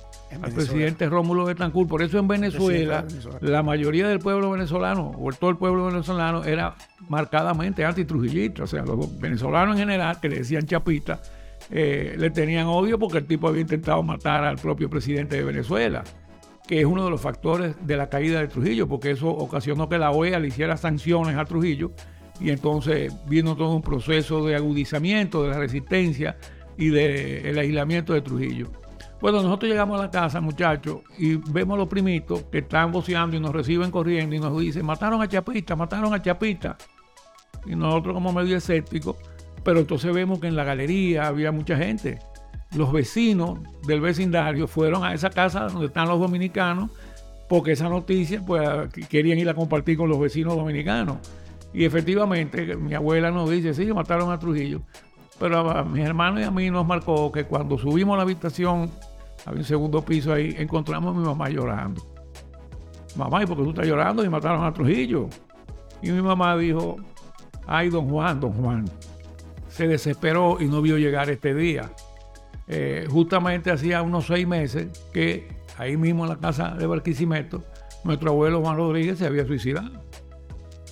al 0.40 0.52
presidente 0.52 1.08
Rómulo 1.08 1.44
Betancourt. 1.44 1.88
Por 1.88 2.02
eso 2.02 2.18
en 2.18 2.28
Venezuela. 2.28 3.04
la 3.40 3.62
mayoría 3.62 4.08
del 4.08 4.18
pueblo 4.18 4.50
venezolano, 4.50 5.12
o 5.18 5.32
todo 5.32 5.50
el 5.50 5.56
pueblo 5.56 5.86
venezolano, 5.86 6.44
era 6.44 6.74
marcadamente 7.08 7.84
anti-trujillista. 7.84 8.64
O 8.64 8.66
sea, 8.66 8.82
los 8.82 9.18
venezolanos 9.18 9.76
en 9.76 9.80
general, 9.80 10.20
que 10.20 10.28
le 10.28 10.38
decían 10.38 10.66
chapita, 10.66 11.20
eh, 11.70 12.14
le 12.18 12.30
tenían 12.30 12.66
odio 12.66 12.98
porque 12.98 13.18
el 13.18 13.26
tipo 13.26 13.48
había 13.48 13.62
intentado 13.62 14.02
matar 14.02 14.44
al 14.44 14.56
propio 14.56 14.90
presidente 14.90 15.36
de 15.36 15.44
Venezuela, 15.44 16.04
que 16.66 16.80
es 16.80 16.86
uno 16.86 17.04
de 17.04 17.10
los 17.10 17.20
factores 17.20 17.74
de 17.86 17.96
la 17.96 18.08
caída 18.08 18.40
de 18.40 18.48
Trujillo, 18.48 18.88
porque 18.88 19.10
eso 19.12 19.28
ocasionó 19.28 19.88
que 19.88 19.98
la 19.98 20.10
OEA 20.10 20.38
le 20.38 20.48
hiciera 20.48 20.76
sanciones 20.76 21.36
a 21.36 21.44
Trujillo 21.44 21.92
y 22.40 22.50
entonces 22.50 23.12
vino 23.26 23.56
todo 23.56 23.74
un 23.74 23.82
proceso 23.82 24.44
de 24.44 24.56
agudizamiento 24.56 25.42
de 25.44 25.50
la 25.50 25.58
resistencia 25.58 26.36
y 26.76 26.88
del 26.88 27.58
aislamiento 27.58 28.12
de 28.12 28.22
Trujillo. 28.22 28.70
Bueno, 29.22 29.40
nosotros 29.40 29.70
llegamos 29.70 30.00
a 30.00 30.02
la 30.06 30.10
casa, 30.10 30.40
muchachos, 30.40 31.02
y 31.16 31.36
vemos 31.36 31.78
los 31.78 31.86
primitos 31.86 32.42
que 32.50 32.58
están 32.58 32.90
voceando 32.90 33.36
y 33.36 33.40
nos 33.40 33.52
reciben 33.52 33.92
corriendo 33.92 34.34
y 34.34 34.40
nos 34.40 34.58
dicen, 34.58 34.84
mataron 34.84 35.22
a 35.22 35.28
Chapita, 35.28 35.76
mataron 35.76 36.12
a 36.12 36.20
Chapita. 36.20 36.76
Y 37.64 37.76
nosotros 37.76 38.14
como 38.14 38.32
medio 38.32 38.56
escépticos, 38.56 39.14
pero 39.62 39.78
entonces 39.78 40.12
vemos 40.12 40.40
que 40.40 40.48
en 40.48 40.56
la 40.56 40.64
galería 40.64 41.28
había 41.28 41.52
mucha 41.52 41.76
gente. 41.76 42.18
Los 42.74 42.92
vecinos 42.92 43.60
del 43.86 44.00
vecindario 44.00 44.66
fueron 44.66 45.04
a 45.04 45.14
esa 45.14 45.30
casa 45.30 45.68
donde 45.68 45.86
están 45.86 46.08
los 46.08 46.18
dominicanos, 46.18 46.90
porque 47.48 47.72
esa 47.72 47.88
noticia 47.88 48.42
pues 48.44 48.68
querían 49.08 49.38
ir 49.38 49.48
a 49.48 49.54
compartir 49.54 49.98
con 49.98 50.08
los 50.08 50.18
vecinos 50.18 50.56
dominicanos. 50.56 51.18
Y 51.72 51.84
efectivamente, 51.84 52.74
mi 52.74 52.92
abuela 52.94 53.30
nos 53.30 53.48
dice, 53.48 53.72
sí, 53.72 53.86
mataron 53.92 54.32
a 54.32 54.40
Trujillo. 54.40 54.82
Pero 55.38 55.70
a 55.70 55.84
mis 55.84 56.04
hermanos 56.04 56.40
y 56.40 56.42
a 56.42 56.50
mí 56.50 56.70
nos 56.70 56.84
marcó 56.84 57.30
que 57.30 57.44
cuando 57.44 57.78
subimos 57.78 58.14
a 58.14 58.16
la 58.16 58.22
habitación 58.24 58.90
había 59.44 59.60
un 59.60 59.64
segundo 59.64 60.04
piso 60.04 60.32
ahí, 60.32 60.54
encontramos 60.58 61.14
a 61.14 61.18
mi 61.18 61.24
mamá 61.24 61.48
llorando. 61.48 62.02
Mamá, 63.16 63.42
¿y 63.42 63.46
por 63.46 63.56
qué 63.56 63.64
tú 63.64 63.70
estás 63.70 63.86
llorando? 63.86 64.24
Y 64.24 64.28
mataron 64.28 64.64
a 64.64 64.72
Trujillo. 64.72 65.28
Y 66.00 66.10
mi 66.10 66.22
mamá 66.22 66.56
dijo, 66.56 66.96
ay, 67.66 67.90
don 67.90 68.08
Juan, 68.08 68.40
don 68.40 68.52
Juan. 68.52 68.84
Se 69.68 69.86
desesperó 69.88 70.58
y 70.60 70.66
no 70.66 70.80
vio 70.80 70.98
llegar 70.98 71.28
este 71.30 71.54
día. 71.54 71.90
Eh, 72.68 73.06
justamente 73.10 73.70
hacía 73.70 74.02
unos 74.02 74.26
seis 74.26 74.46
meses 74.46 74.88
que 75.12 75.48
ahí 75.76 75.96
mismo 75.96 76.24
en 76.24 76.30
la 76.30 76.36
casa 76.36 76.70
de 76.70 76.86
Barquisimeto, 76.86 77.62
nuestro 78.04 78.30
abuelo 78.30 78.60
Juan 78.60 78.76
Rodríguez 78.76 79.18
se 79.18 79.26
había 79.26 79.46
suicidado. 79.46 80.02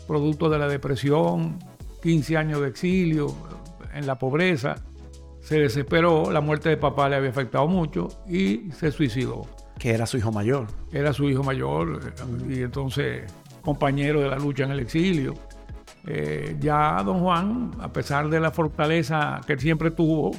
Producto 0.07 0.51
de 0.51 0.59
la 0.59 0.69
depresión, 0.69 1.59
15 2.03 2.37
años 2.37 2.61
de 2.61 2.69
exilio, 2.69 3.35
en 3.95 4.07
la 4.07 4.19
pobreza 4.19 4.77
se 5.41 5.59
desesperó, 5.59 6.31
la 6.31 6.41
muerte 6.41 6.69
de 6.69 6.77
papá 6.77 7.09
le 7.09 7.17
había 7.17 7.31
afectado 7.31 7.67
mucho 7.67 8.09
y 8.29 8.71
se 8.73 8.93
suicidó. 8.93 9.47
Que 9.79 9.91
era 9.91 10.07
su 10.07 10.19
hijo 10.19 10.31
mayor. 10.31 10.67
Era 10.93 11.13
su 11.13 11.29
hijo 11.29 11.43
mayor 11.43 12.01
y 12.49 12.63
entonces 12.63 13.33
compañero 13.63 14.21
de 14.21 14.29
la 14.29 14.37
lucha 14.37 14.65
en 14.65 14.73
el 14.73 14.81
exilio. 14.81 15.35
Eh, 16.07 16.57
ya 16.61 17.03
don 17.03 17.21
Juan, 17.21 17.73
a 17.81 17.93
pesar 17.93 18.29
de 18.29 18.41
la 18.41 18.51
fortaleza 18.51 19.41
que 19.47 19.59
siempre 19.59 19.91
tuvo, 19.91 20.33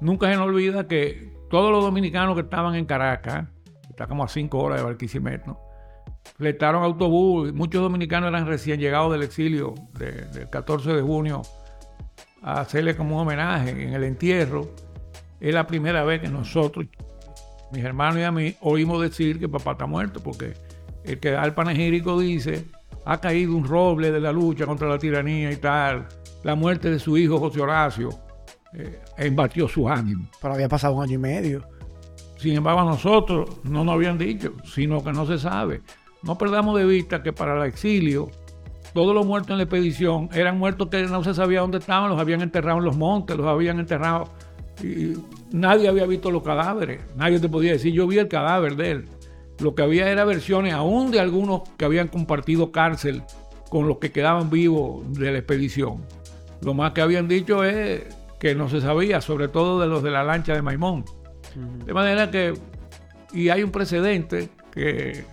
nunca 0.00 0.30
se 0.30 0.36
nos 0.36 0.46
olvida 0.46 0.86
que 0.86 1.32
todos 1.50 1.70
los 1.70 1.84
dominicanos 1.84 2.34
que 2.34 2.42
estaban 2.42 2.74
en 2.74 2.84
Caracas, 2.84 3.46
está 3.88 4.06
como 4.06 4.24
a 4.24 4.28
cinco 4.28 4.58
horas 4.58 4.78
de 4.78 4.84
Barquisimeto, 4.84 5.58
fletaron 6.36 6.82
autobús, 6.82 7.52
muchos 7.52 7.82
dominicanos 7.82 8.28
eran 8.28 8.46
recién 8.46 8.80
llegados 8.80 9.12
del 9.12 9.22
exilio 9.22 9.74
del 9.98 10.48
14 10.50 10.92
de 10.92 11.02
junio 11.02 11.42
a 12.42 12.60
hacerle 12.60 12.96
como 12.96 13.16
un 13.16 13.22
homenaje 13.22 13.70
en 13.70 13.94
el 13.94 14.04
entierro. 14.04 14.68
Es 15.40 15.54
la 15.54 15.66
primera 15.66 16.04
vez 16.04 16.20
que 16.20 16.28
nosotros, 16.28 16.86
mis 17.72 17.84
hermanos 17.84 18.18
y 18.18 18.22
a 18.22 18.32
mí, 18.32 18.54
oímos 18.60 19.00
decir 19.02 19.38
que 19.38 19.48
papá 19.48 19.72
está 19.72 19.86
muerto, 19.86 20.20
porque 20.22 20.54
el 21.04 21.18
que 21.18 21.30
da 21.30 21.44
el 21.44 21.54
panegírico 21.54 22.18
dice, 22.18 22.66
ha 23.04 23.20
caído 23.20 23.56
un 23.56 23.66
roble 23.66 24.10
de 24.10 24.20
la 24.20 24.32
lucha 24.32 24.66
contra 24.66 24.88
la 24.88 24.98
tiranía 24.98 25.50
y 25.50 25.56
tal. 25.56 26.06
La 26.44 26.54
muerte 26.54 26.90
de 26.90 26.98
su 26.98 27.16
hijo 27.16 27.38
José 27.38 27.60
Horacio 27.60 28.10
eh, 28.74 29.00
embatió 29.18 29.68
su 29.68 29.88
ánimo. 29.88 30.28
Pero 30.40 30.54
había 30.54 30.68
pasado 30.68 30.94
un 30.94 31.02
año 31.02 31.14
y 31.14 31.18
medio. 31.18 31.62
Sin 32.38 32.56
embargo, 32.56 32.80
a 32.80 32.84
nosotros 32.84 33.60
no 33.64 33.84
nos 33.84 33.94
habían 33.94 34.18
dicho, 34.18 34.54
sino 34.64 35.02
que 35.02 35.12
no 35.12 35.26
se 35.26 35.38
sabe. 35.38 35.82
No 36.22 36.38
perdamos 36.38 36.76
de 36.78 36.84
vista 36.84 37.22
que 37.22 37.32
para 37.32 37.56
el 37.56 37.68
exilio 37.68 38.30
todos 38.94 39.14
los 39.14 39.26
muertos 39.26 39.50
en 39.50 39.58
la 39.58 39.64
expedición 39.64 40.28
eran 40.32 40.58
muertos 40.58 40.88
que 40.88 41.02
no 41.04 41.24
se 41.24 41.34
sabía 41.34 41.60
dónde 41.60 41.78
estaban, 41.78 42.10
los 42.10 42.20
habían 42.20 42.42
enterrado 42.42 42.78
en 42.78 42.84
los 42.84 42.96
montes, 42.96 43.36
los 43.36 43.46
habían 43.46 43.80
enterrado. 43.80 44.28
Y 44.82 45.14
nadie 45.50 45.88
había 45.88 46.06
visto 46.06 46.30
los 46.30 46.42
cadáveres, 46.42 47.00
nadie 47.16 47.38
te 47.38 47.48
podía 47.48 47.72
decir, 47.72 47.92
yo 47.92 48.06
vi 48.06 48.18
el 48.18 48.28
cadáver 48.28 48.76
de 48.76 48.90
él. 48.90 49.08
Lo 49.60 49.74
que 49.74 49.82
había 49.82 50.10
era 50.10 50.24
versiones 50.24 50.74
aún 50.74 51.10
de 51.10 51.20
algunos 51.20 51.62
que 51.76 51.84
habían 51.84 52.08
compartido 52.08 52.72
cárcel 52.72 53.22
con 53.70 53.88
los 53.88 53.98
que 53.98 54.12
quedaban 54.12 54.50
vivos 54.50 55.10
de 55.12 55.32
la 55.32 55.38
expedición. 55.38 56.04
Lo 56.62 56.74
más 56.74 56.92
que 56.92 57.00
habían 57.00 57.28
dicho 57.28 57.64
es 57.64 58.02
que 58.38 58.54
no 58.54 58.68
se 58.68 58.80
sabía, 58.80 59.20
sobre 59.20 59.48
todo 59.48 59.80
de 59.80 59.86
los 59.86 60.02
de 60.02 60.10
la 60.10 60.24
lancha 60.24 60.52
de 60.52 60.62
Maimón. 60.62 61.04
De 61.84 61.94
manera 61.94 62.30
que, 62.30 62.54
y 63.32 63.50
hay 63.50 63.62
un 63.62 63.70
precedente 63.70 64.48
que 64.72 65.24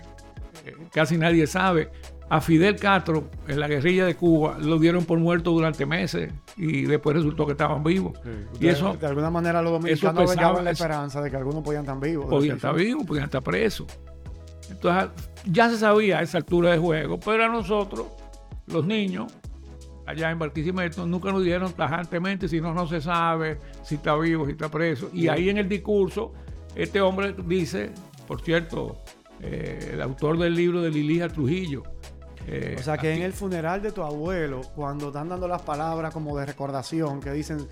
casi 0.92 1.18
nadie 1.18 1.48
sabe, 1.48 1.90
a 2.30 2.42
Fidel 2.42 2.76
Castro 2.76 3.30
en 3.48 3.60
la 3.60 3.68
guerrilla 3.68 4.06
de 4.06 4.16
Cuba 4.16 4.58
lo 4.60 4.78
dieron 4.78 5.06
por 5.06 5.18
muerto 5.18 5.52
durante 5.52 5.86
meses 5.86 6.32
y 6.56 6.84
después 6.84 7.16
resultó 7.16 7.46
que 7.46 7.54
estaban 7.54 7.84
vivos. 7.84 8.20
y 8.60 8.68
eso 8.68 8.96
de 8.96 9.08
alguna 9.08 9.32
manera 9.32 9.62
los 9.62 9.72
dominicanos 9.72 10.36
veían 10.36 10.64
la 10.64 10.72
esperanza 10.72 11.22
de 11.22 11.32
que 11.32 11.38
algunos 11.38 11.64
podían 11.64 11.82
estar 11.82 12.00
vivos. 12.00 12.28
Podían 12.28 12.58
estar 12.58 12.76
vivos, 12.76 13.06
podían 13.06 13.26
estar 13.26 13.42
presos. 13.42 13.88
Entonces 14.70 15.10
ya 15.46 15.70
se 15.70 15.78
sabía 15.78 16.20
a 16.20 16.22
esa 16.22 16.38
altura 16.38 16.72
de 16.72 16.78
juego, 16.78 17.20
pero 17.20 17.46
a 17.46 17.48
nosotros, 17.48 18.08
los 18.68 18.86
niños, 18.86 19.34
allá 20.06 20.30
en 20.30 20.38
Barquisimeto, 20.38 21.08
nunca 21.08 21.32
nos 21.32 21.44
dijeron 21.44 21.74
tajantemente 21.74 22.48
si 22.48 22.62
no, 22.62 22.76
no 22.76 22.86
se 22.86 23.02
sabe 23.02 23.58
si 23.84 23.96
está 23.96 24.16
vivo, 24.16 24.46
si 24.46 24.52
está 24.52 24.70
preso. 24.70 25.10
Y 25.12 25.28
ahí 25.30 25.50
en 25.50 25.58
el 25.58 25.68
discurso, 25.68 26.34
este 26.76 27.02
hombre 27.02 27.34
dice, 27.48 27.92
por 28.28 28.42
cierto, 28.42 29.02
eh, 29.42 29.92
el 29.94 30.02
autor 30.02 30.38
del 30.38 30.54
libro 30.54 30.82
de 30.82 30.92
Lilija 30.92 31.30
Trujillo, 31.30 31.84
eh, 32.52 32.76
o 32.80 32.82
sea 32.82 32.98
que 32.98 33.14
en 33.14 33.22
el 33.22 33.32
funeral 33.32 33.80
de 33.80 33.92
tu 33.92 34.02
abuelo, 34.02 34.62
cuando 34.76 35.10
están 35.10 35.30
dando 35.30 35.48
las 35.48 35.62
palabras 35.62 36.12
como 36.12 36.36
de 36.36 36.48
recordación, 36.48 37.20
que 37.20 37.32
dicen 37.32 37.68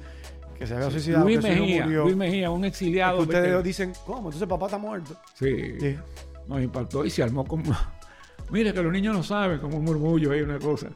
que 0.55 0.67
se 0.67 0.75
había 0.75 0.91
suicidado, 0.91 1.23
Luis 1.23 1.39
que 1.39 1.49
Mejía, 1.49 1.83
murió, 1.83 2.03
Luis 2.03 2.15
Mejía, 2.15 2.51
un 2.51 2.63
exiliado. 2.63 3.21
ustedes 3.21 3.63
dicen, 3.63 3.93
¿cómo? 4.05 4.29
Entonces 4.29 4.47
papá 4.47 4.67
está 4.67 4.77
muerto. 4.77 5.19
Sí, 5.33 5.97
Nos 6.47 6.61
impactó 6.61 7.03
y 7.05 7.09
se 7.09 7.23
armó 7.23 7.43
como. 7.43 7.75
Mira 8.51 8.71
que 8.71 8.83
los 8.83 8.93
niños 8.93 9.15
no 9.15 9.23
saben, 9.23 9.59
como 9.59 9.77
un 9.77 9.83
murmullo 9.83 10.31
ahí, 10.31 10.41
una 10.41 10.59
cosa. 10.59 10.89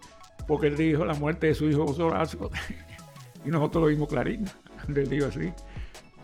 Porque 0.48 0.68
él 0.68 0.78
dijo 0.78 1.04
la 1.04 1.16
muerte 1.16 1.48
de 1.48 1.56
su 1.56 1.66
hijo 1.66 1.84
Horacio. 1.86 2.52
y 3.46 3.50
nosotros 3.50 3.84
lo 3.84 3.88
vimos 3.88 4.08
clarito. 4.08 4.52
Él 4.96 5.10
dijo 5.10 5.26
así. 5.26 5.52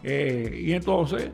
Eh, 0.04 0.62
y 0.64 0.74
entonces, 0.74 1.32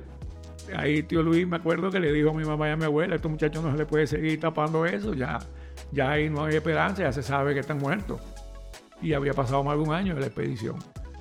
ahí 0.76 1.04
tío 1.04 1.22
Luis 1.22 1.46
me 1.46 1.58
acuerdo 1.58 1.92
que 1.92 2.00
le 2.00 2.14
dijo 2.14 2.30
a 2.30 2.34
mi 2.34 2.46
mamá 2.46 2.70
y 2.70 2.72
a 2.72 2.78
mi 2.78 2.86
abuela, 2.86 3.14
a 3.14 3.16
estos 3.18 3.30
muchachos 3.30 3.62
no 3.62 3.72
se 3.72 3.78
le 3.78 3.86
puede 3.86 4.08
seguir 4.08 4.40
tapando 4.40 4.86
eso, 4.86 5.14
ya 5.14 5.40
ya 5.94 6.12
ahí 6.12 6.30
no 6.30 6.46
hay 6.46 6.56
esperanza, 6.56 7.04
ya 7.04 7.14
se 7.14 7.24
sabe 7.24 7.54
que 7.54 7.60
están 7.62 7.78
muertos. 7.78 8.20
Y 9.02 9.14
había 9.14 9.34
pasado 9.34 9.64
más 9.64 9.76
de 9.78 9.84
un 9.84 9.94
año 9.94 10.16
de 10.16 10.22
la 10.22 10.28
expedición. 10.28 10.76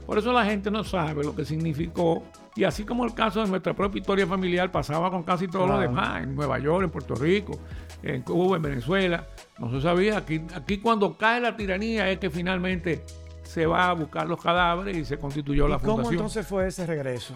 Por 0.07 0.19
eso 0.19 0.33
la 0.33 0.45
gente 0.45 0.71
no 0.71 0.85
sabe 0.85 1.25
lo 1.25 1.35
que 1.35 1.45
significó. 1.45 2.23
Y 2.55 2.64
así 2.64 2.85
como 2.85 3.05
el 3.05 3.14
caso 3.14 3.43
de 3.43 3.49
nuestra 3.49 3.75
propia 3.75 4.00
historia 4.00 4.26
familiar 4.26 4.71
pasaba 4.71 5.11
con 5.11 5.23
casi 5.23 5.49
todo 5.49 5.67
lo 5.67 5.79
demás, 5.79 6.23
en 6.23 6.35
Nueva 6.35 6.59
York, 6.59 6.85
en 6.85 6.91
Puerto 6.91 7.14
Rico, 7.14 7.59
en 8.02 8.23
Cuba, 8.23 8.57
en 8.57 8.62
Venezuela, 8.62 9.26
no 9.59 9.71
se 9.71 9.81
sabía. 9.81 10.19
Aquí, 10.19 10.43
aquí 10.55 10.79
cuando 10.79 11.17
cae 11.17 11.41
la 11.41 11.57
tiranía 11.57 12.11
es 12.11 12.19
que 12.19 12.31
finalmente 12.31 13.05
se 13.43 13.67
va 13.67 13.91
a 13.91 13.93
buscar 13.95 14.26
los 14.29 14.41
cadáveres 14.43 14.97
y 14.97 15.05
se 15.05 15.19
constituyó 15.19 15.69
la 15.69 15.79
fundación. 15.79 16.05
¿Cómo 16.05 16.11
entonces 16.11 16.47
fue 16.47 16.67
ese 16.67 16.87
regreso? 16.87 17.35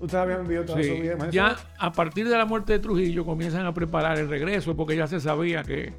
Usted 0.00 0.18
había 0.18 0.36
enviado 0.36 0.66
todo 0.66 0.82
sí, 0.82 1.02
Ya 1.30 1.56
a 1.78 1.92
partir 1.92 2.28
de 2.28 2.36
la 2.36 2.44
muerte 2.44 2.74
de 2.74 2.78
Trujillo 2.78 3.24
comienzan 3.24 3.64
a 3.66 3.72
preparar 3.72 4.18
el 4.18 4.28
regreso 4.28 4.76
porque 4.76 4.96
ya 4.96 5.06
se 5.06 5.20
sabía 5.20 5.62
que 5.62 5.94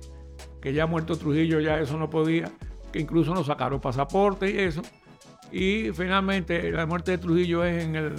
que 0.65 0.73
ya 0.73 0.87
muerto 0.87 1.15
Trujillo 1.15 1.59
ya 1.59 1.79
eso 1.79 1.95
no 1.95 2.09
podía, 2.09 2.49
que 2.91 2.99
incluso 2.99 3.35
nos 3.35 3.45
sacaron 3.45 3.79
pasaporte 3.79 4.49
y 4.49 4.57
eso. 4.57 4.81
Y 5.51 5.91
finalmente 5.93 6.71
la 6.71 6.87
muerte 6.87 7.11
de 7.11 7.17
Trujillo 7.19 7.63
es 7.63 7.83
en 7.83 7.95
el 7.95 8.13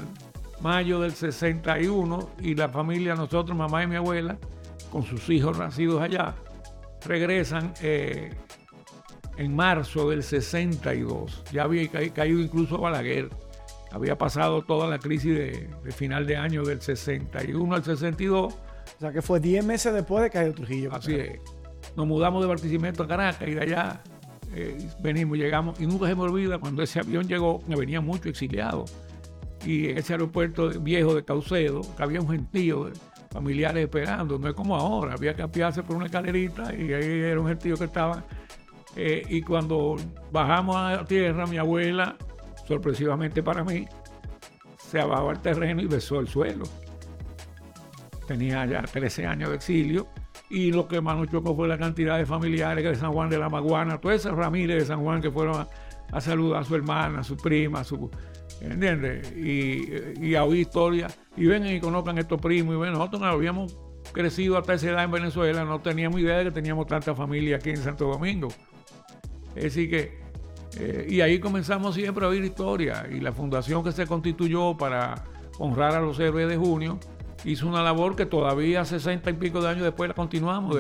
mayo 0.61 1.00
del 1.00 1.11
61 1.11 2.31
y 2.43 2.55
la 2.55 2.69
familia, 2.69 3.17
nosotros, 3.17 3.59
mamá 3.59 3.83
y 3.83 3.88
mi 3.88 3.97
abuela, 3.97 4.38
con 4.93 5.03
sus 5.03 5.29
hijos 5.29 5.59
nacidos 5.59 6.00
allá, 6.00 6.37
regresan 7.05 7.75
eh, 7.83 8.31
en 9.37 9.57
marzo 9.57 10.11
del 10.11 10.23
62. 10.23 11.43
Ya 11.50 11.65
había 11.65 11.91
caído 11.91 12.38
incluso 12.38 12.79
Balaguer. 12.79 13.29
Había 13.91 14.17
pasado 14.17 14.62
toda 14.62 14.87
la 14.87 15.00
crisis 15.00 15.37
de, 15.37 15.69
final 15.91 16.29
de 16.29 16.37
año 16.37 16.62
del 16.62 16.81
61 16.81 17.75
al 17.75 17.83
62. 17.83 18.55
O 18.55 19.00
sea 19.00 19.11
que 19.11 19.21
fue 19.21 19.41
10 19.41 19.65
meses 19.65 19.93
después 19.93 20.23
de 20.23 20.31
caer 20.31 20.53
Trujillo. 20.53 20.95
Así 20.95 21.17
es 21.17 21.55
nos 21.97 22.07
mudamos 22.07 22.43
de 22.43 22.49
Barquisimeto 22.49 23.03
a 23.03 23.09
Caracas 23.09 23.49
y 23.49 23.53
de 23.53 23.61
allá 23.62 24.03
eh, 24.55 24.88
venimos, 25.00 25.38
llegamos. 25.38 25.81
Y 25.81 25.87
nunca 25.87 26.07
se 26.07 26.15
me 26.15 26.23
olvida 26.23 26.59
cuando 26.59 26.83
ese 26.83 27.00
avión 27.00 27.26
llegó, 27.26 27.62
me 27.67 27.76
venía 27.76 28.00
mucho 28.00 28.29
exiliado. 28.29 28.85
Y 29.65 29.88
en 29.88 29.99
ese 29.99 30.12
aeropuerto 30.12 30.69
viejo 30.81 31.15
de 31.15 31.25
Caucedo, 31.25 31.81
que 31.97 32.03
había 32.03 32.21
un 32.21 32.29
gentío 32.29 32.85
de 32.85 32.93
familiares 33.31 33.85
esperando, 33.85 34.38
no 34.38 34.49
es 34.49 34.55
como 34.55 34.76
ahora, 34.76 35.15
había 35.15 35.35
que 35.35 35.43
apiarse 35.43 35.83
por 35.83 35.97
una 35.97 36.07
escalerita 36.07 36.75
y 36.75 36.93
ahí 36.93 37.21
era 37.21 37.41
un 37.41 37.49
gentío 37.49 37.76
que 37.76 37.85
estaba. 37.85 38.25
Eh, 38.95 39.25
y 39.29 39.43
cuando 39.43 39.97
bajamos 40.31 40.76
a 40.76 41.05
tierra, 41.05 41.47
mi 41.47 41.59
abuela, 41.59 42.17
sorpresivamente 42.67 43.43
para 43.43 43.65
mí, 43.65 43.87
se 44.79 44.99
bajó 44.99 45.31
al 45.31 45.41
terreno 45.43 45.83
y 45.83 45.87
besó 45.87 46.21
el 46.21 46.29
suelo. 46.29 46.65
Tenía 48.26 48.65
ya 48.67 48.83
13 48.83 49.26
años 49.26 49.50
de 49.50 49.57
exilio 49.57 50.07
y 50.49 50.73
lo 50.73 50.87
que 50.87 51.00
más 51.00 51.17
nos 51.17 51.29
chocó 51.29 51.55
fue 51.57 51.69
la 51.69 51.79
cantidad 51.79 52.19
de 52.19 52.26
familiares 52.26 52.85
de 52.85 52.95
San 52.95 53.12
Juan 53.12 53.29
de 53.29 53.38
la 53.38 53.49
Maguana, 53.49 53.99
todas 53.99 54.21
esas 54.21 54.35
Ramírez 54.35 54.83
de 54.83 54.87
San 54.87 55.03
Juan 55.03 55.21
que 55.21 55.31
fueron 55.31 55.67
a, 56.12 56.21
saludar 56.21 56.62
a 56.62 56.65
su 56.65 56.75
hermana, 56.76 57.21
a 57.21 57.25
su 57.25 57.37
prima, 57.37 57.81
a 57.81 57.85
¿entiendes? 58.61 59.33
Y, 59.33 59.88
y 60.21 60.35
a 60.35 60.45
oír 60.45 60.61
historias 60.61 61.19
y 61.37 61.47
vengan 61.47 61.73
y 61.73 61.81
conozcan 61.81 62.19
estos 62.19 62.41
primos 62.41 62.76
y 62.76 62.79
ven, 62.79 62.93
nosotros 62.93 63.21
no 63.21 63.26
habíamos 63.26 63.76
crecido 64.12 64.57
hasta 64.57 64.75
esa 64.75 64.91
edad 64.91 65.05
en 65.05 65.11
Venezuela, 65.11 65.65
no 65.65 65.81
teníamos 65.81 66.21
idea 66.21 66.38
de 66.38 66.45
que 66.45 66.50
teníamos 66.53 66.87
tanta 66.87 67.15
familia 67.15 67.57
aquí 67.57 67.71
en 67.71 67.79
Santo 67.79 68.07
Domingo. 68.07 68.49
Decir 69.55 69.91
que, 69.91 70.21
eh, 70.79 71.07
y 71.09 71.21
ahí 71.23 71.41
comenzamos 71.41 71.95
siempre 71.95 72.25
a 72.25 72.29
oír 72.29 72.45
historia 72.45 73.09
y 73.11 73.21
la 73.21 73.33
fundación 73.33 73.83
que 73.83 73.93
se 73.93 74.07
constituyó 74.07 74.76
para 74.76 75.25
honrar 75.59 75.95
a 75.95 76.00
los 76.00 76.21
héroes 76.21 76.49
de 76.49 76.57
junio 76.57 76.99
hizo 77.47 77.69
una 77.69 77.81
labor 77.81 78.17
que 78.17 78.26
todavía 78.26 78.85
60 78.85 79.31
y 79.31 79.33
pico 79.35 79.62
de 79.62 79.69
años 79.69 79.85
después 79.85 80.09
la 80.09 80.15
continuamos 80.15 80.76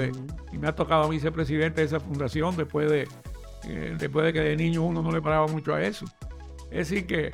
y 0.52 0.58
me 0.58 0.66
ha 0.66 0.74
tocado 0.74 1.04
a 1.04 1.08
mí 1.08 1.20
ser 1.20 1.32
presidente 1.32 1.80
de 1.80 1.86
esa 1.86 2.00
fundación 2.00 2.56
después 2.56 2.90
de, 2.90 3.06
eh, 3.68 3.96
después 3.96 4.26
de 4.26 4.32
que 4.32 4.40
de 4.40 4.56
niño 4.56 4.82
uno 4.82 5.00
no 5.00 5.12
le 5.12 5.22
paraba 5.22 5.46
mucho 5.46 5.74
a 5.74 5.82
eso. 5.82 6.06
Es 6.72 6.90
decir 6.90 7.06
que 7.06 7.32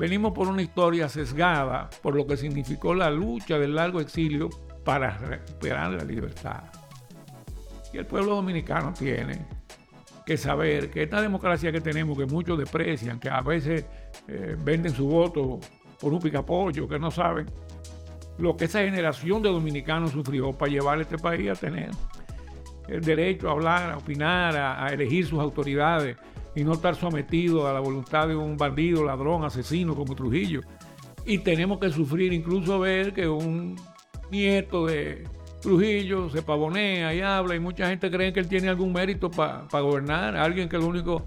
venimos 0.00 0.32
por 0.32 0.48
una 0.48 0.62
historia 0.62 1.08
sesgada 1.08 1.88
por 2.02 2.16
lo 2.16 2.26
que 2.26 2.36
significó 2.36 2.92
la 2.92 3.08
lucha 3.08 3.56
del 3.56 3.76
largo 3.76 4.00
exilio 4.00 4.50
para 4.84 5.16
recuperar 5.16 5.92
la 5.92 6.04
libertad. 6.04 6.64
Y 7.92 7.98
el 7.98 8.06
pueblo 8.06 8.34
dominicano 8.34 8.92
tiene 8.92 9.46
que 10.26 10.36
saber 10.36 10.90
que 10.90 11.04
esta 11.04 11.20
democracia 11.20 11.70
que 11.70 11.80
tenemos, 11.80 12.18
que 12.18 12.26
muchos 12.26 12.58
desprecian, 12.58 13.20
que 13.20 13.30
a 13.30 13.42
veces 13.42 13.84
eh, 14.26 14.56
venden 14.58 14.92
su 14.92 15.06
voto 15.06 15.60
por 16.00 16.12
un 16.12 16.18
picapollo, 16.18 16.88
que 16.88 16.98
no 16.98 17.12
saben 17.12 17.46
lo 18.38 18.56
que 18.56 18.66
esa 18.66 18.80
generación 18.80 19.42
de 19.42 19.48
dominicanos 19.48 20.12
sufrió 20.12 20.52
para 20.52 20.70
llevar 20.70 20.98
a 20.98 21.02
este 21.02 21.18
país 21.18 21.50
a 21.50 21.54
tener 21.54 21.90
el 22.88 23.00
derecho 23.00 23.48
a 23.48 23.52
hablar, 23.52 23.90
a 23.90 23.96
opinar, 23.98 24.56
a, 24.56 24.88
elegir 24.88 25.26
sus 25.26 25.40
autoridades 25.40 26.16
y 26.54 26.64
no 26.64 26.72
estar 26.72 26.94
sometido 26.94 27.66
a 27.66 27.72
la 27.72 27.80
voluntad 27.80 28.28
de 28.28 28.36
un 28.36 28.56
bandido, 28.56 29.04
ladrón, 29.04 29.44
asesino 29.44 29.94
como 29.94 30.14
Trujillo. 30.14 30.60
Y 31.24 31.38
tenemos 31.38 31.78
que 31.78 31.90
sufrir 31.90 32.32
incluso 32.32 32.78
ver 32.78 33.12
que 33.12 33.28
un 33.28 33.76
nieto 34.30 34.86
de 34.86 35.24
Trujillo 35.60 36.30
se 36.30 36.42
pavonea 36.42 37.12
y 37.14 37.20
habla 37.20 37.56
y 37.56 37.60
mucha 37.60 37.88
gente 37.88 38.10
cree 38.10 38.32
que 38.32 38.40
él 38.40 38.48
tiene 38.48 38.68
algún 38.68 38.92
mérito 38.92 39.30
para 39.30 39.66
gobernar, 39.80 40.36
alguien 40.36 40.68
que 40.68 40.76
el 40.76 40.82
único 40.82 41.24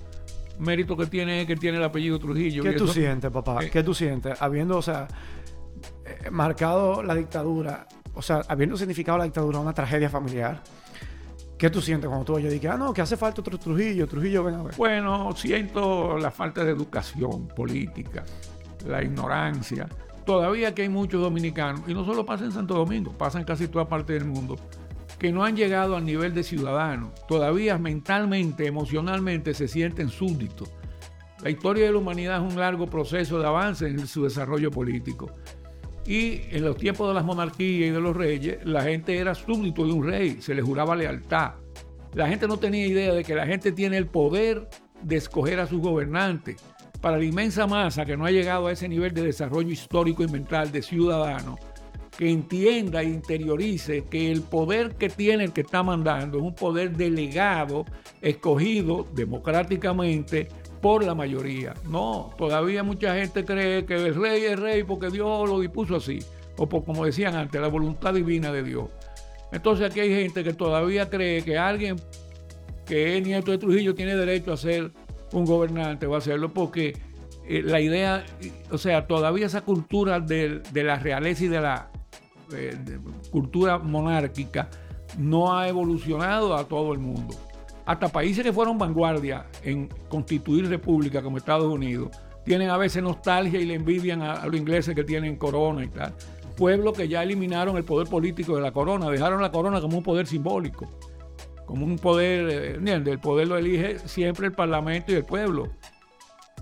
mérito 0.57 0.95
que 0.95 1.05
tiene 1.05 1.41
es 1.41 1.47
que 1.47 1.55
tiene 1.55 1.77
el 1.77 1.83
apellido 1.83 2.19
Trujillo. 2.19 2.63
¿Qué 2.63 2.73
tú 2.73 2.87
sientes, 2.87 3.29
papá? 3.29 3.59
¿Qué 3.71 3.83
tú 3.83 3.93
sientes? 3.93 4.41
Habiendo, 4.41 4.77
o 4.77 4.81
sea, 4.81 5.07
eh, 6.05 6.29
marcado 6.31 7.03
la 7.03 7.15
dictadura, 7.15 7.87
o 8.13 8.21
sea, 8.21 8.41
habiendo 8.47 8.77
significado 8.77 9.17
la 9.17 9.23
dictadura 9.25 9.59
una 9.59 9.73
tragedia 9.73 10.09
familiar, 10.09 10.61
¿Qué 11.59 11.69
tú 11.69 11.81
sientes 11.81 12.07
cuando 12.07 12.23
tú 12.23 12.35
oyes? 12.35 12.53
Dices, 12.53 12.71
ah, 12.71 12.77
no, 12.77 12.93
que 12.93 13.01
hace 13.01 13.17
falta 13.17 13.41
otro 13.41 13.57
Trujillo, 13.57 14.07
Trujillo, 14.07 14.45
ven 14.45 14.55
a 14.55 14.63
ver. 14.63 14.75
Bueno, 14.77 15.35
siento 15.35 16.17
la 16.17 16.31
falta 16.31 16.63
de 16.63 16.71
educación 16.71 17.49
política, 17.49 18.23
la 18.87 19.03
ignorancia, 19.03 19.89
todavía 20.25 20.73
que 20.73 20.83
hay 20.83 20.89
muchos 20.89 21.21
dominicanos, 21.21 21.81
y 21.85 21.93
no 21.93 22.05
solo 22.05 22.25
pasa 22.25 22.45
en 22.45 22.53
Santo 22.53 22.75
Domingo, 22.75 23.11
pasa 23.11 23.39
en 23.39 23.43
casi 23.43 23.67
toda 23.67 23.89
parte 23.89 24.13
del 24.13 24.23
mundo, 24.23 24.55
que 25.19 25.33
no 25.33 25.43
han 25.43 25.57
llegado 25.57 25.97
al 25.97 26.05
nivel 26.05 26.33
de 26.33 26.43
ciudadanos, 26.43 27.11
todavía 27.27 27.77
mentalmente, 27.77 28.65
emocionalmente 28.65 29.53
se 29.53 29.67
sienten 29.67 30.07
súbditos. 30.07 30.71
La 31.43 31.49
historia 31.49 31.85
de 31.87 31.91
la 31.91 31.97
humanidad 31.97 32.45
es 32.45 32.53
un 32.53 32.57
largo 32.57 32.87
proceso 32.87 33.37
de 33.37 33.47
avance 33.47 33.85
en 33.85 34.07
su 34.07 34.23
desarrollo 34.23 34.71
político. 34.71 35.29
Y 36.09 36.41
en 36.49 36.65
los 36.65 36.75
tiempos 36.75 37.07
de 37.07 37.13
las 37.13 37.23
monarquías 37.23 37.89
y 37.89 37.91
de 37.91 38.01
los 38.01 38.15
reyes, 38.17 38.57
la 38.65 38.81
gente 38.81 39.15
era 39.15 39.35
súbdito 39.35 39.85
de 39.85 39.93
un 39.93 40.07
rey, 40.07 40.41
se 40.41 40.55
le 40.55 40.63
juraba 40.63 40.95
lealtad. 40.95 41.51
La 42.15 42.27
gente 42.27 42.47
no 42.47 42.57
tenía 42.57 42.87
idea 42.87 43.13
de 43.13 43.23
que 43.23 43.35
la 43.35 43.45
gente 43.45 43.71
tiene 43.71 43.97
el 43.97 44.07
poder 44.07 44.67
de 45.03 45.17
escoger 45.17 45.59
a 45.59 45.67
sus 45.67 45.79
gobernantes 45.79 46.55
para 46.99 47.19
la 47.19 47.25
inmensa 47.25 47.67
masa 47.67 48.05
que 48.05 48.17
no 48.17 48.25
ha 48.25 48.31
llegado 48.31 48.65
a 48.65 48.71
ese 48.71 48.89
nivel 48.89 49.13
de 49.13 49.21
desarrollo 49.21 49.69
histórico 49.69 50.23
y 50.23 50.27
mental 50.27 50.71
de 50.71 50.81
ciudadano, 50.81 51.59
que 52.17 52.27
entienda 52.27 53.03
e 53.03 53.05
interiorice 53.05 54.05
que 54.09 54.31
el 54.31 54.41
poder 54.41 54.95
que 54.95 55.09
tiene 55.09 55.43
el 55.43 55.53
que 55.53 55.61
está 55.61 55.83
mandando 55.83 56.39
es 56.39 56.43
un 56.43 56.55
poder 56.55 56.97
delegado, 56.97 57.85
escogido 58.19 59.05
democráticamente 59.13 60.47
por 60.81 61.03
la 61.03 61.15
mayoría. 61.15 61.73
No, 61.89 62.31
todavía 62.37 62.83
mucha 62.83 63.15
gente 63.15 63.45
cree 63.45 63.85
que 63.85 63.95
el 63.95 64.15
rey 64.15 64.43
es 64.45 64.59
rey 64.59 64.83
porque 64.83 65.09
Dios 65.09 65.49
lo 65.49 65.59
dispuso 65.59 65.95
así, 65.95 66.19
o 66.57 66.67
por, 66.67 66.83
como 66.85 67.05
decían 67.05 67.35
antes, 67.35 67.59
la 67.59 67.67
voluntad 67.67 68.13
divina 68.13 68.51
de 68.51 68.63
Dios. 68.63 68.89
Entonces 69.51 69.89
aquí 69.89 69.99
hay 69.99 70.09
gente 70.09 70.43
que 70.43 70.53
todavía 70.53 71.09
cree 71.09 71.43
que 71.43 71.57
alguien 71.57 71.95
que 72.85 73.17
es 73.17 73.25
nieto 73.25 73.51
de 73.51 73.57
Trujillo 73.57 73.93
tiene 73.93 74.15
derecho 74.15 74.53
a 74.53 74.57
ser 74.57 74.91
un 75.31 75.45
gobernante 75.45 76.07
va 76.07 76.15
a 76.15 76.17
hacerlo 76.19 76.53
porque 76.53 76.97
eh, 77.47 77.61
la 77.63 77.79
idea, 77.79 78.25
o 78.71 78.77
sea, 78.77 79.07
todavía 79.07 79.45
esa 79.45 79.61
cultura 79.61 80.19
de, 80.19 80.61
la 80.73 80.97
realeza 80.97 81.45
y 81.45 81.47
de 81.47 81.61
la 81.61 81.91
eh, 82.53 82.75
cultura 83.31 83.77
monárquica 83.77 84.69
no 85.17 85.57
ha 85.57 85.67
evolucionado 85.67 86.55
a 86.55 86.67
todo 86.67 86.93
el 86.93 86.99
mundo. 86.99 87.35
Hasta 87.89 88.07
países 88.07 88.43
que 88.43 88.53
fueron 88.53 88.77
vanguardia 88.77 89.47
en 89.63 89.89
constituir 90.09 90.69
república 90.69 91.23
como 91.23 91.37
Estados 91.37 91.65
Unidos 91.65 92.15
tienen 92.45 92.69
a 92.69 92.77
veces 92.77 93.01
nostalgia 93.01 93.59
y 93.59 93.65
le 93.65 93.73
envidian 93.73 94.21
a, 94.21 94.45
los 94.45 94.57
ingleses 94.57 94.93
que 94.93 95.03
tienen 95.03 95.37
corona 95.37 95.83
y 95.83 95.87
tal. 95.87 96.13
Pueblos 96.55 96.95
que 96.95 97.07
ya 97.07 97.23
eliminaron 97.23 97.77
el 97.77 97.83
poder 97.83 98.07
político 98.07 98.55
de 98.55 98.61
la 98.61 98.71
corona, 98.71 99.09
dejaron 99.09 99.41
la 99.41 99.51
corona 99.51 99.81
como 99.81 99.97
un 99.97 100.03
poder 100.03 100.27
simbólico 100.27 100.87
como 101.65 101.83
un 101.83 101.97
poder, 101.97 102.49
eh, 102.49 102.75
¿entiendes? 102.75 103.13
El 103.13 103.19
poder 103.19 103.47
lo 103.47 103.57
elige 103.57 103.97
siempre 104.07 104.45
el 104.45 104.53
Parlamento 104.53 105.11
y 105.11 105.15
el 105.15 105.25
pueblo. 105.25 105.69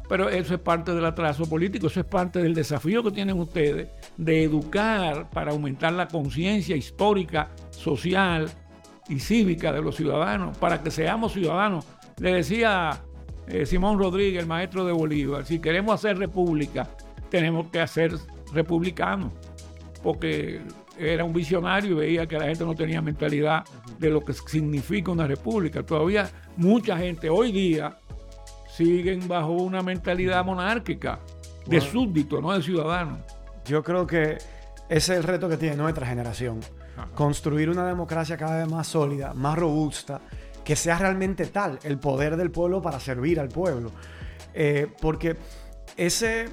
Pero 0.08 0.30
eso 0.30 0.54
es 0.54 0.62
parte 0.62 0.94
del 0.94 1.04
atraso 1.04 1.46
político, 1.46 1.88
eso 1.88 2.00
es 2.00 2.06
parte 2.06 2.42
del 2.42 2.54
desafío 2.54 3.04
que 3.04 3.12
tienen 3.12 3.38
ustedes 3.38 3.90
de 4.16 4.44
educar 4.44 5.30
para 5.30 5.52
aumentar 5.52 5.92
la 5.92 6.08
conciencia 6.08 6.78
histórica, 6.78 7.50
social 7.72 8.50
y 9.10 9.20
cívica 9.20 9.72
de 9.72 9.82
los 9.82 9.96
ciudadanos, 9.96 10.58
para 10.58 10.82
que 10.82 10.91
seamos 10.91 11.34
ciudadanos. 11.34 11.86
Le 12.20 12.34
decía 12.34 13.02
eh, 13.48 13.65
Simón 13.65 14.00
Rodríguez, 14.00 14.41
el 14.41 14.48
maestro 14.48 14.86
de 14.86 14.91
Bolívar, 14.91 15.46
si 15.46 15.60
queremos 15.60 15.96
hacer 15.96 16.17
república, 16.17 16.88
tenemos 17.30 17.67
que 17.67 17.80
hacer 17.80 18.13
republicanos, 18.54 19.32
porque 20.04 20.62
era 20.98 21.24
un 21.24 21.34
visionario 21.34 21.91
y 21.91 21.96
veía 21.96 22.28
que 22.28 22.38
la 22.38 22.46
gente 22.46 22.65
no 22.65 22.76
tenía 22.76 23.02
mentalidad 23.02 23.63
de 24.00 24.10
lo 24.10 24.22
que 24.24 24.34
significa 24.34 25.12
una 25.12 25.28
república. 25.28 25.84
Todavía 25.84 26.30
mucha 26.56 26.98
gente 26.98 27.30
hoy 27.30 27.52
día 27.52 27.98
siguen 28.70 29.28
bajo 29.28 29.52
una 29.52 29.82
mentalidad 29.82 30.43
monárquica, 30.43 31.20
de 31.65 31.82
súbdito, 31.82 32.41
no 32.41 32.54
de 32.54 32.62
ciudadano. 32.62 33.20
Yo 33.65 33.84
creo 33.84 34.08
que 34.08 34.38
ese 34.89 35.13
es 35.13 35.20
el 35.20 35.24
reto 35.24 35.50
que 35.50 35.58
tiene 35.58 35.76
nuestra 35.76 36.08
generación. 36.08 36.60
Construir 37.16 37.70
una 37.70 37.86
democracia 37.86 38.38
cada 38.38 38.58
vez 38.58 38.72
más 38.72 38.88
sólida, 38.88 39.34
más 39.34 39.58
robusta, 39.58 40.20
que 40.64 40.76
sea 40.76 40.98
realmente 40.98 41.46
tal, 41.48 41.80
el 41.84 41.98
poder 41.98 42.36
del 42.38 42.52
pueblo 42.52 42.82
para 42.82 43.00
servir 43.00 43.40
al 43.40 43.50
pueblo. 43.50 43.92
Eh, 44.54 44.88
porque 45.02 45.38
ese 45.96 46.50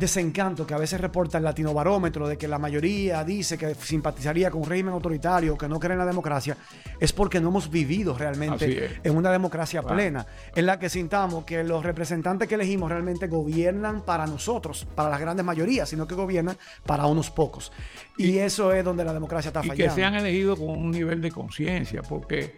desencanto 0.00 0.66
que 0.66 0.74
a 0.74 0.78
veces 0.78 1.00
reporta 1.00 1.38
el 1.38 1.44
Latino 1.44 1.74
Barómetro 1.74 2.26
de 2.26 2.38
que 2.38 2.48
la 2.48 2.58
mayoría 2.58 3.22
dice 3.22 3.58
que 3.58 3.74
simpatizaría 3.74 4.50
con 4.50 4.62
un 4.62 4.68
régimen 4.68 4.94
autoritario, 4.94 5.56
que 5.56 5.68
no 5.68 5.78
cree 5.78 5.92
en 5.92 5.98
la 5.98 6.06
democracia, 6.06 6.56
es 6.98 7.12
porque 7.12 7.38
no 7.38 7.50
hemos 7.50 7.70
vivido 7.70 8.16
realmente 8.16 8.98
en 9.04 9.16
una 9.16 9.30
democracia 9.30 9.82
plena, 9.82 10.26
en 10.54 10.66
la 10.66 10.78
que 10.78 10.88
sintamos 10.88 11.44
que 11.44 11.62
los 11.62 11.84
representantes 11.84 12.48
que 12.48 12.54
elegimos 12.54 12.90
realmente 12.90 13.28
gobiernan 13.28 14.02
para 14.04 14.26
nosotros, 14.26 14.86
para 14.94 15.10
las 15.10 15.20
grandes 15.20 15.44
mayorías, 15.44 15.88
sino 15.88 16.06
que 16.06 16.14
gobiernan 16.14 16.56
para 16.86 17.06
unos 17.06 17.30
pocos. 17.30 17.70
Y, 18.16 18.38
eso 18.40 18.72
es 18.72 18.82
donde 18.82 19.04
la 19.04 19.12
democracia 19.12 19.50
está 19.50 19.60
fallando. 19.60 19.84
Y 19.84 19.86
que 19.86 19.94
sean 19.94 20.14
elegidos 20.14 20.58
con 20.58 20.70
un 20.70 20.90
nivel 20.90 21.20
de 21.20 21.30
conciencia, 21.30 22.00
porque 22.00 22.56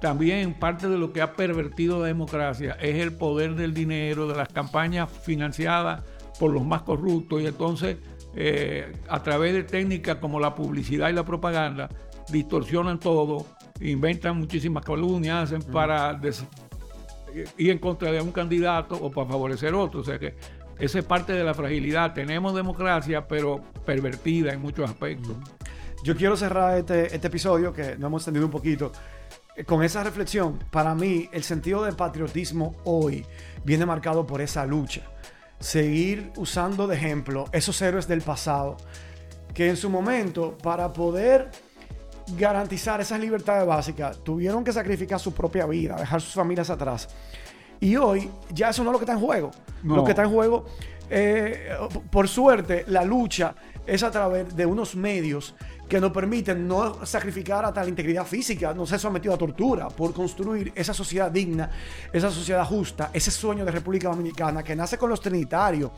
también 0.00 0.54
parte 0.54 0.88
de 0.88 0.98
lo 0.98 1.12
que 1.12 1.22
ha 1.22 1.34
pervertido 1.34 2.00
la 2.00 2.06
democracia 2.06 2.76
es 2.80 2.96
el 2.96 3.12
poder 3.12 3.54
del 3.54 3.74
dinero, 3.74 4.26
de 4.26 4.34
las 4.34 4.48
campañas 4.48 5.08
financiadas 5.08 6.02
por 6.40 6.52
los 6.52 6.64
más 6.64 6.82
corruptos 6.82 7.42
y 7.42 7.46
entonces 7.46 7.98
eh, 8.34 8.96
a 9.08 9.22
través 9.22 9.52
de 9.52 9.62
técnicas 9.62 10.16
como 10.16 10.40
la 10.40 10.54
publicidad 10.54 11.10
y 11.10 11.12
la 11.12 11.24
propaganda 11.24 11.90
distorsionan 12.32 12.98
todo, 12.98 13.44
inventan 13.80 14.38
muchísimas 14.38 14.82
calumnias, 14.82 15.52
hacen 15.52 15.62
para 15.62 16.18
ir 17.58 17.70
en 17.70 17.78
contra 17.78 18.10
de 18.10 18.22
un 18.22 18.32
candidato 18.32 18.94
o 18.94 19.10
para 19.10 19.28
favorecer 19.28 19.74
otro. 19.74 20.00
O 20.00 20.04
sea 20.04 20.18
que 20.18 20.34
esa 20.78 21.00
es 21.00 21.04
parte 21.04 21.34
de 21.34 21.44
la 21.44 21.52
fragilidad. 21.52 22.14
Tenemos 22.14 22.54
democracia, 22.54 23.28
pero 23.28 23.62
pervertida 23.84 24.52
en 24.54 24.62
muchos 24.62 24.88
aspectos. 24.88 25.36
Yo 26.04 26.16
quiero 26.16 26.38
cerrar 26.38 26.78
este, 26.78 27.14
este 27.14 27.26
episodio, 27.26 27.74
que 27.74 27.98
no 27.98 28.06
hemos 28.06 28.22
entendido 28.22 28.46
un 28.46 28.52
poquito, 28.52 28.92
eh, 29.56 29.64
con 29.64 29.82
esa 29.82 30.02
reflexión. 30.02 30.58
Para 30.70 30.94
mí, 30.94 31.28
el 31.32 31.42
sentido 31.42 31.84
del 31.84 31.96
patriotismo 31.96 32.76
hoy 32.84 33.26
viene 33.62 33.84
marcado 33.84 34.26
por 34.26 34.40
esa 34.40 34.64
lucha 34.64 35.02
seguir 35.60 36.32
usando 36.36 36.86
de 36.86 36.96
ejemplo 36.96 37.44
esos 37.52 37.80
héroes 37.82 38.08
del 38.08 38.22
pasado 38.22 38.78
que 39.54 39.68
en 39.68 39.76
su 39.76 39.90
momento, 39.90 40.56
para 40.62 40.92
poder 40.92 41.50
garantizar 42.36 43.00
esas 43.00 43.20
libertades 43.20 43.66
básicas, 43.66 44.18
tuvieron 44.22 44.64
que 44.64 44.72
sacrificar 44.72 45.18
su 45.18 45.32
propia 45.32 45.66
vida, 45.66 45.96
dejar 45.96 46.20
sus 46.20 46.34
familias 46.34 46.70
atrás. 46.70 47.08
Y 47.80 47.96
hoy 47.96 48.30
ya 48.52 48.70
eso 48.70 48.84
no 48.84 48.90
es 48.90 48.92
lo 48.92 48.98
que 48.98 49.04
está 49.04 49.14
en 49.14 49.20
juego. 49.20 49.50
Lo 49.82 50.04
que 50.04 50.10
está 50.10 50.22
en 50.22 50.30
juego, 50.30 50.66
eh, 51.08 51.70
por 52.10 52.28
suerte, 52.28 52.84
la 52.88 53.04
lucha 53.04 53.54
es 53.86 54.02
a 54.02 54.10
través 54.10 54.54
de 54.54 54.66
unos 54.66 54.94
medios 54.94 55.54
que 55.90 56.00
nos 56.00 56.12
permiten 56.12 56.68
no 56.68 57.04
sacrificar 57.04 57.64
hasta 57.64 57.82
la 57.82 57.88
integridad 57.88 58.24
física, 58.24 58.72
no 58.72 58.86
ser 58.86 59.00
sometido 59.00 59.34
a 59.34 59.36
tortura, 59.36 59.88
por 59.88 60.14
construir 60.14 60.72
esa 60.76 60.94
sociedad 60.94 61.32
digna, 61.32 61.68
esa 62.12 62.30
sociedad 62.30 62.64
justa, 62.64 63.10
ese 63.12 63.32
sueño 63.32 63.64
de 63.64 63.72
República 63.72 64.08
Dominicana 64.08 64.62
que 64.62 64.76
nace 64.76 64.96
con 64.96 65.10
los 65.10 65.20
trinitarios 65.20 65.90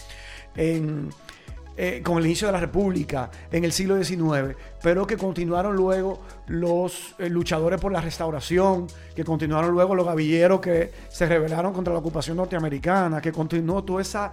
eh, 0.57 2.01
con 2.03 2.19
el 2.19 2.25
inicio 2.25 2.47
de 2.49 2.53
la 2.53 2.61
República 2.61 3.31
en 3.51 3.65
el 3.65 3.73
siglo 3.73 4.03
XIX, 4.03 4.57
pero 4.83 5.07
que 5.07 5.19
continuaron 5.19 5.77
luego 5.77 6.21
los 6.47 7.15
eh, 7.19 7.29
luchadores 7.29 7.79
por 7.79 7.93
la 7.93 8.01
restauración, 8.01 8.87
que 9.15 9.25
continuaron 9.25 9.73
luego 9.73 9.95
los 9.95 10.07
gavilleros 10.07 10.61
que 10.63 10.91
se 11.11 11.27
rebelaron 11.27 11.75
contra 11.75 11.93
la 11.93 11.99
ocupación 11.99 12.39
norteamericana, 12.39 13.21
que 13.21 13.31
continuó 13.31 13.85
toda 13.85 14.01
esa 14.01 14.33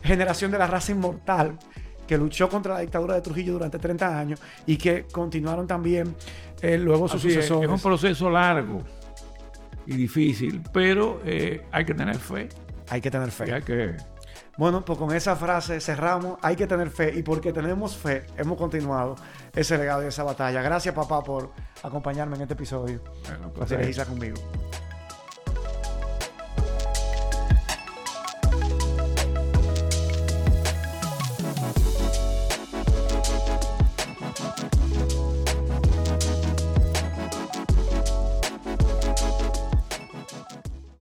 generación 0.00 0.52
de 0.52 0.58
la 0.58 0.68
raza 0.68 0.92
inmortal 0.92 1.58
que 2.06 2.18
luchó 2.18 2.48
contra 2.48 2.74
la 2.74 2.80
dictadura 2.80 3.14
de 3.14 3.20
Trujillo 3.20 3.54
durante 3.54 3.78
30 3.78 4.18
años 4.18 4.40
y 4.66 4.76
que 4.76 5.04
continuaron 5.04 5.66
también 5.66 6.14
eh, 6.60 6.78
luego 6.78 7.08
sus 7.08 7.22
sucesores. 7.22 7.68
Es, 7.68 7.74
un 7.74 7.80
proceso 7.80 8.30
largo 8.30 8.82
y 9.86 9.96
difícil, 9.96 10.62
pero 10.72 11.20
eh, 11.24 11.66
hay 11.72 11.84
que 11.84 11.94
tener 11.94 12.16
fe. 12.18 12.48
Hay 12.88 13.00
que 13.00 13.10
tener 13.10 13.30
fe. 13.30 13.52
hay 13.52 13.62
que... 13.62 13.96
Bueno, 14.58 14.84
pues 14.84 14.98
con 14.98 15.14
esa 15.14 15.34
frase 15.34 15.80
cerramos. 15.80 16.38
Hay 16.42 16.56
que 16.56 16.66
tener 16.66 16.90
fe 16.90 17.12
y 17.16 17.22
porque 17.22 17.52
tenemos 17.52 17.96
fe 17.96 18.26
hemos 18.36 18.58
continuado 18.58 19.16
ese 19.54 19.78
legado 19.78 20.04
y 20.04 20.08
esa 20.08 20.24
batalla. 20.24 20.60
Gracias 20.60 20.94
papá 20.94 21.22
por 21.22 21.52
acompañarme 21.82 22.36
en 22.36 22.42
este 22.42 22.54
episodio. 22.54 23.00
Bueno, 23.26 23.50
pues, 23.54 24.06
conmigo. 24.06 24.36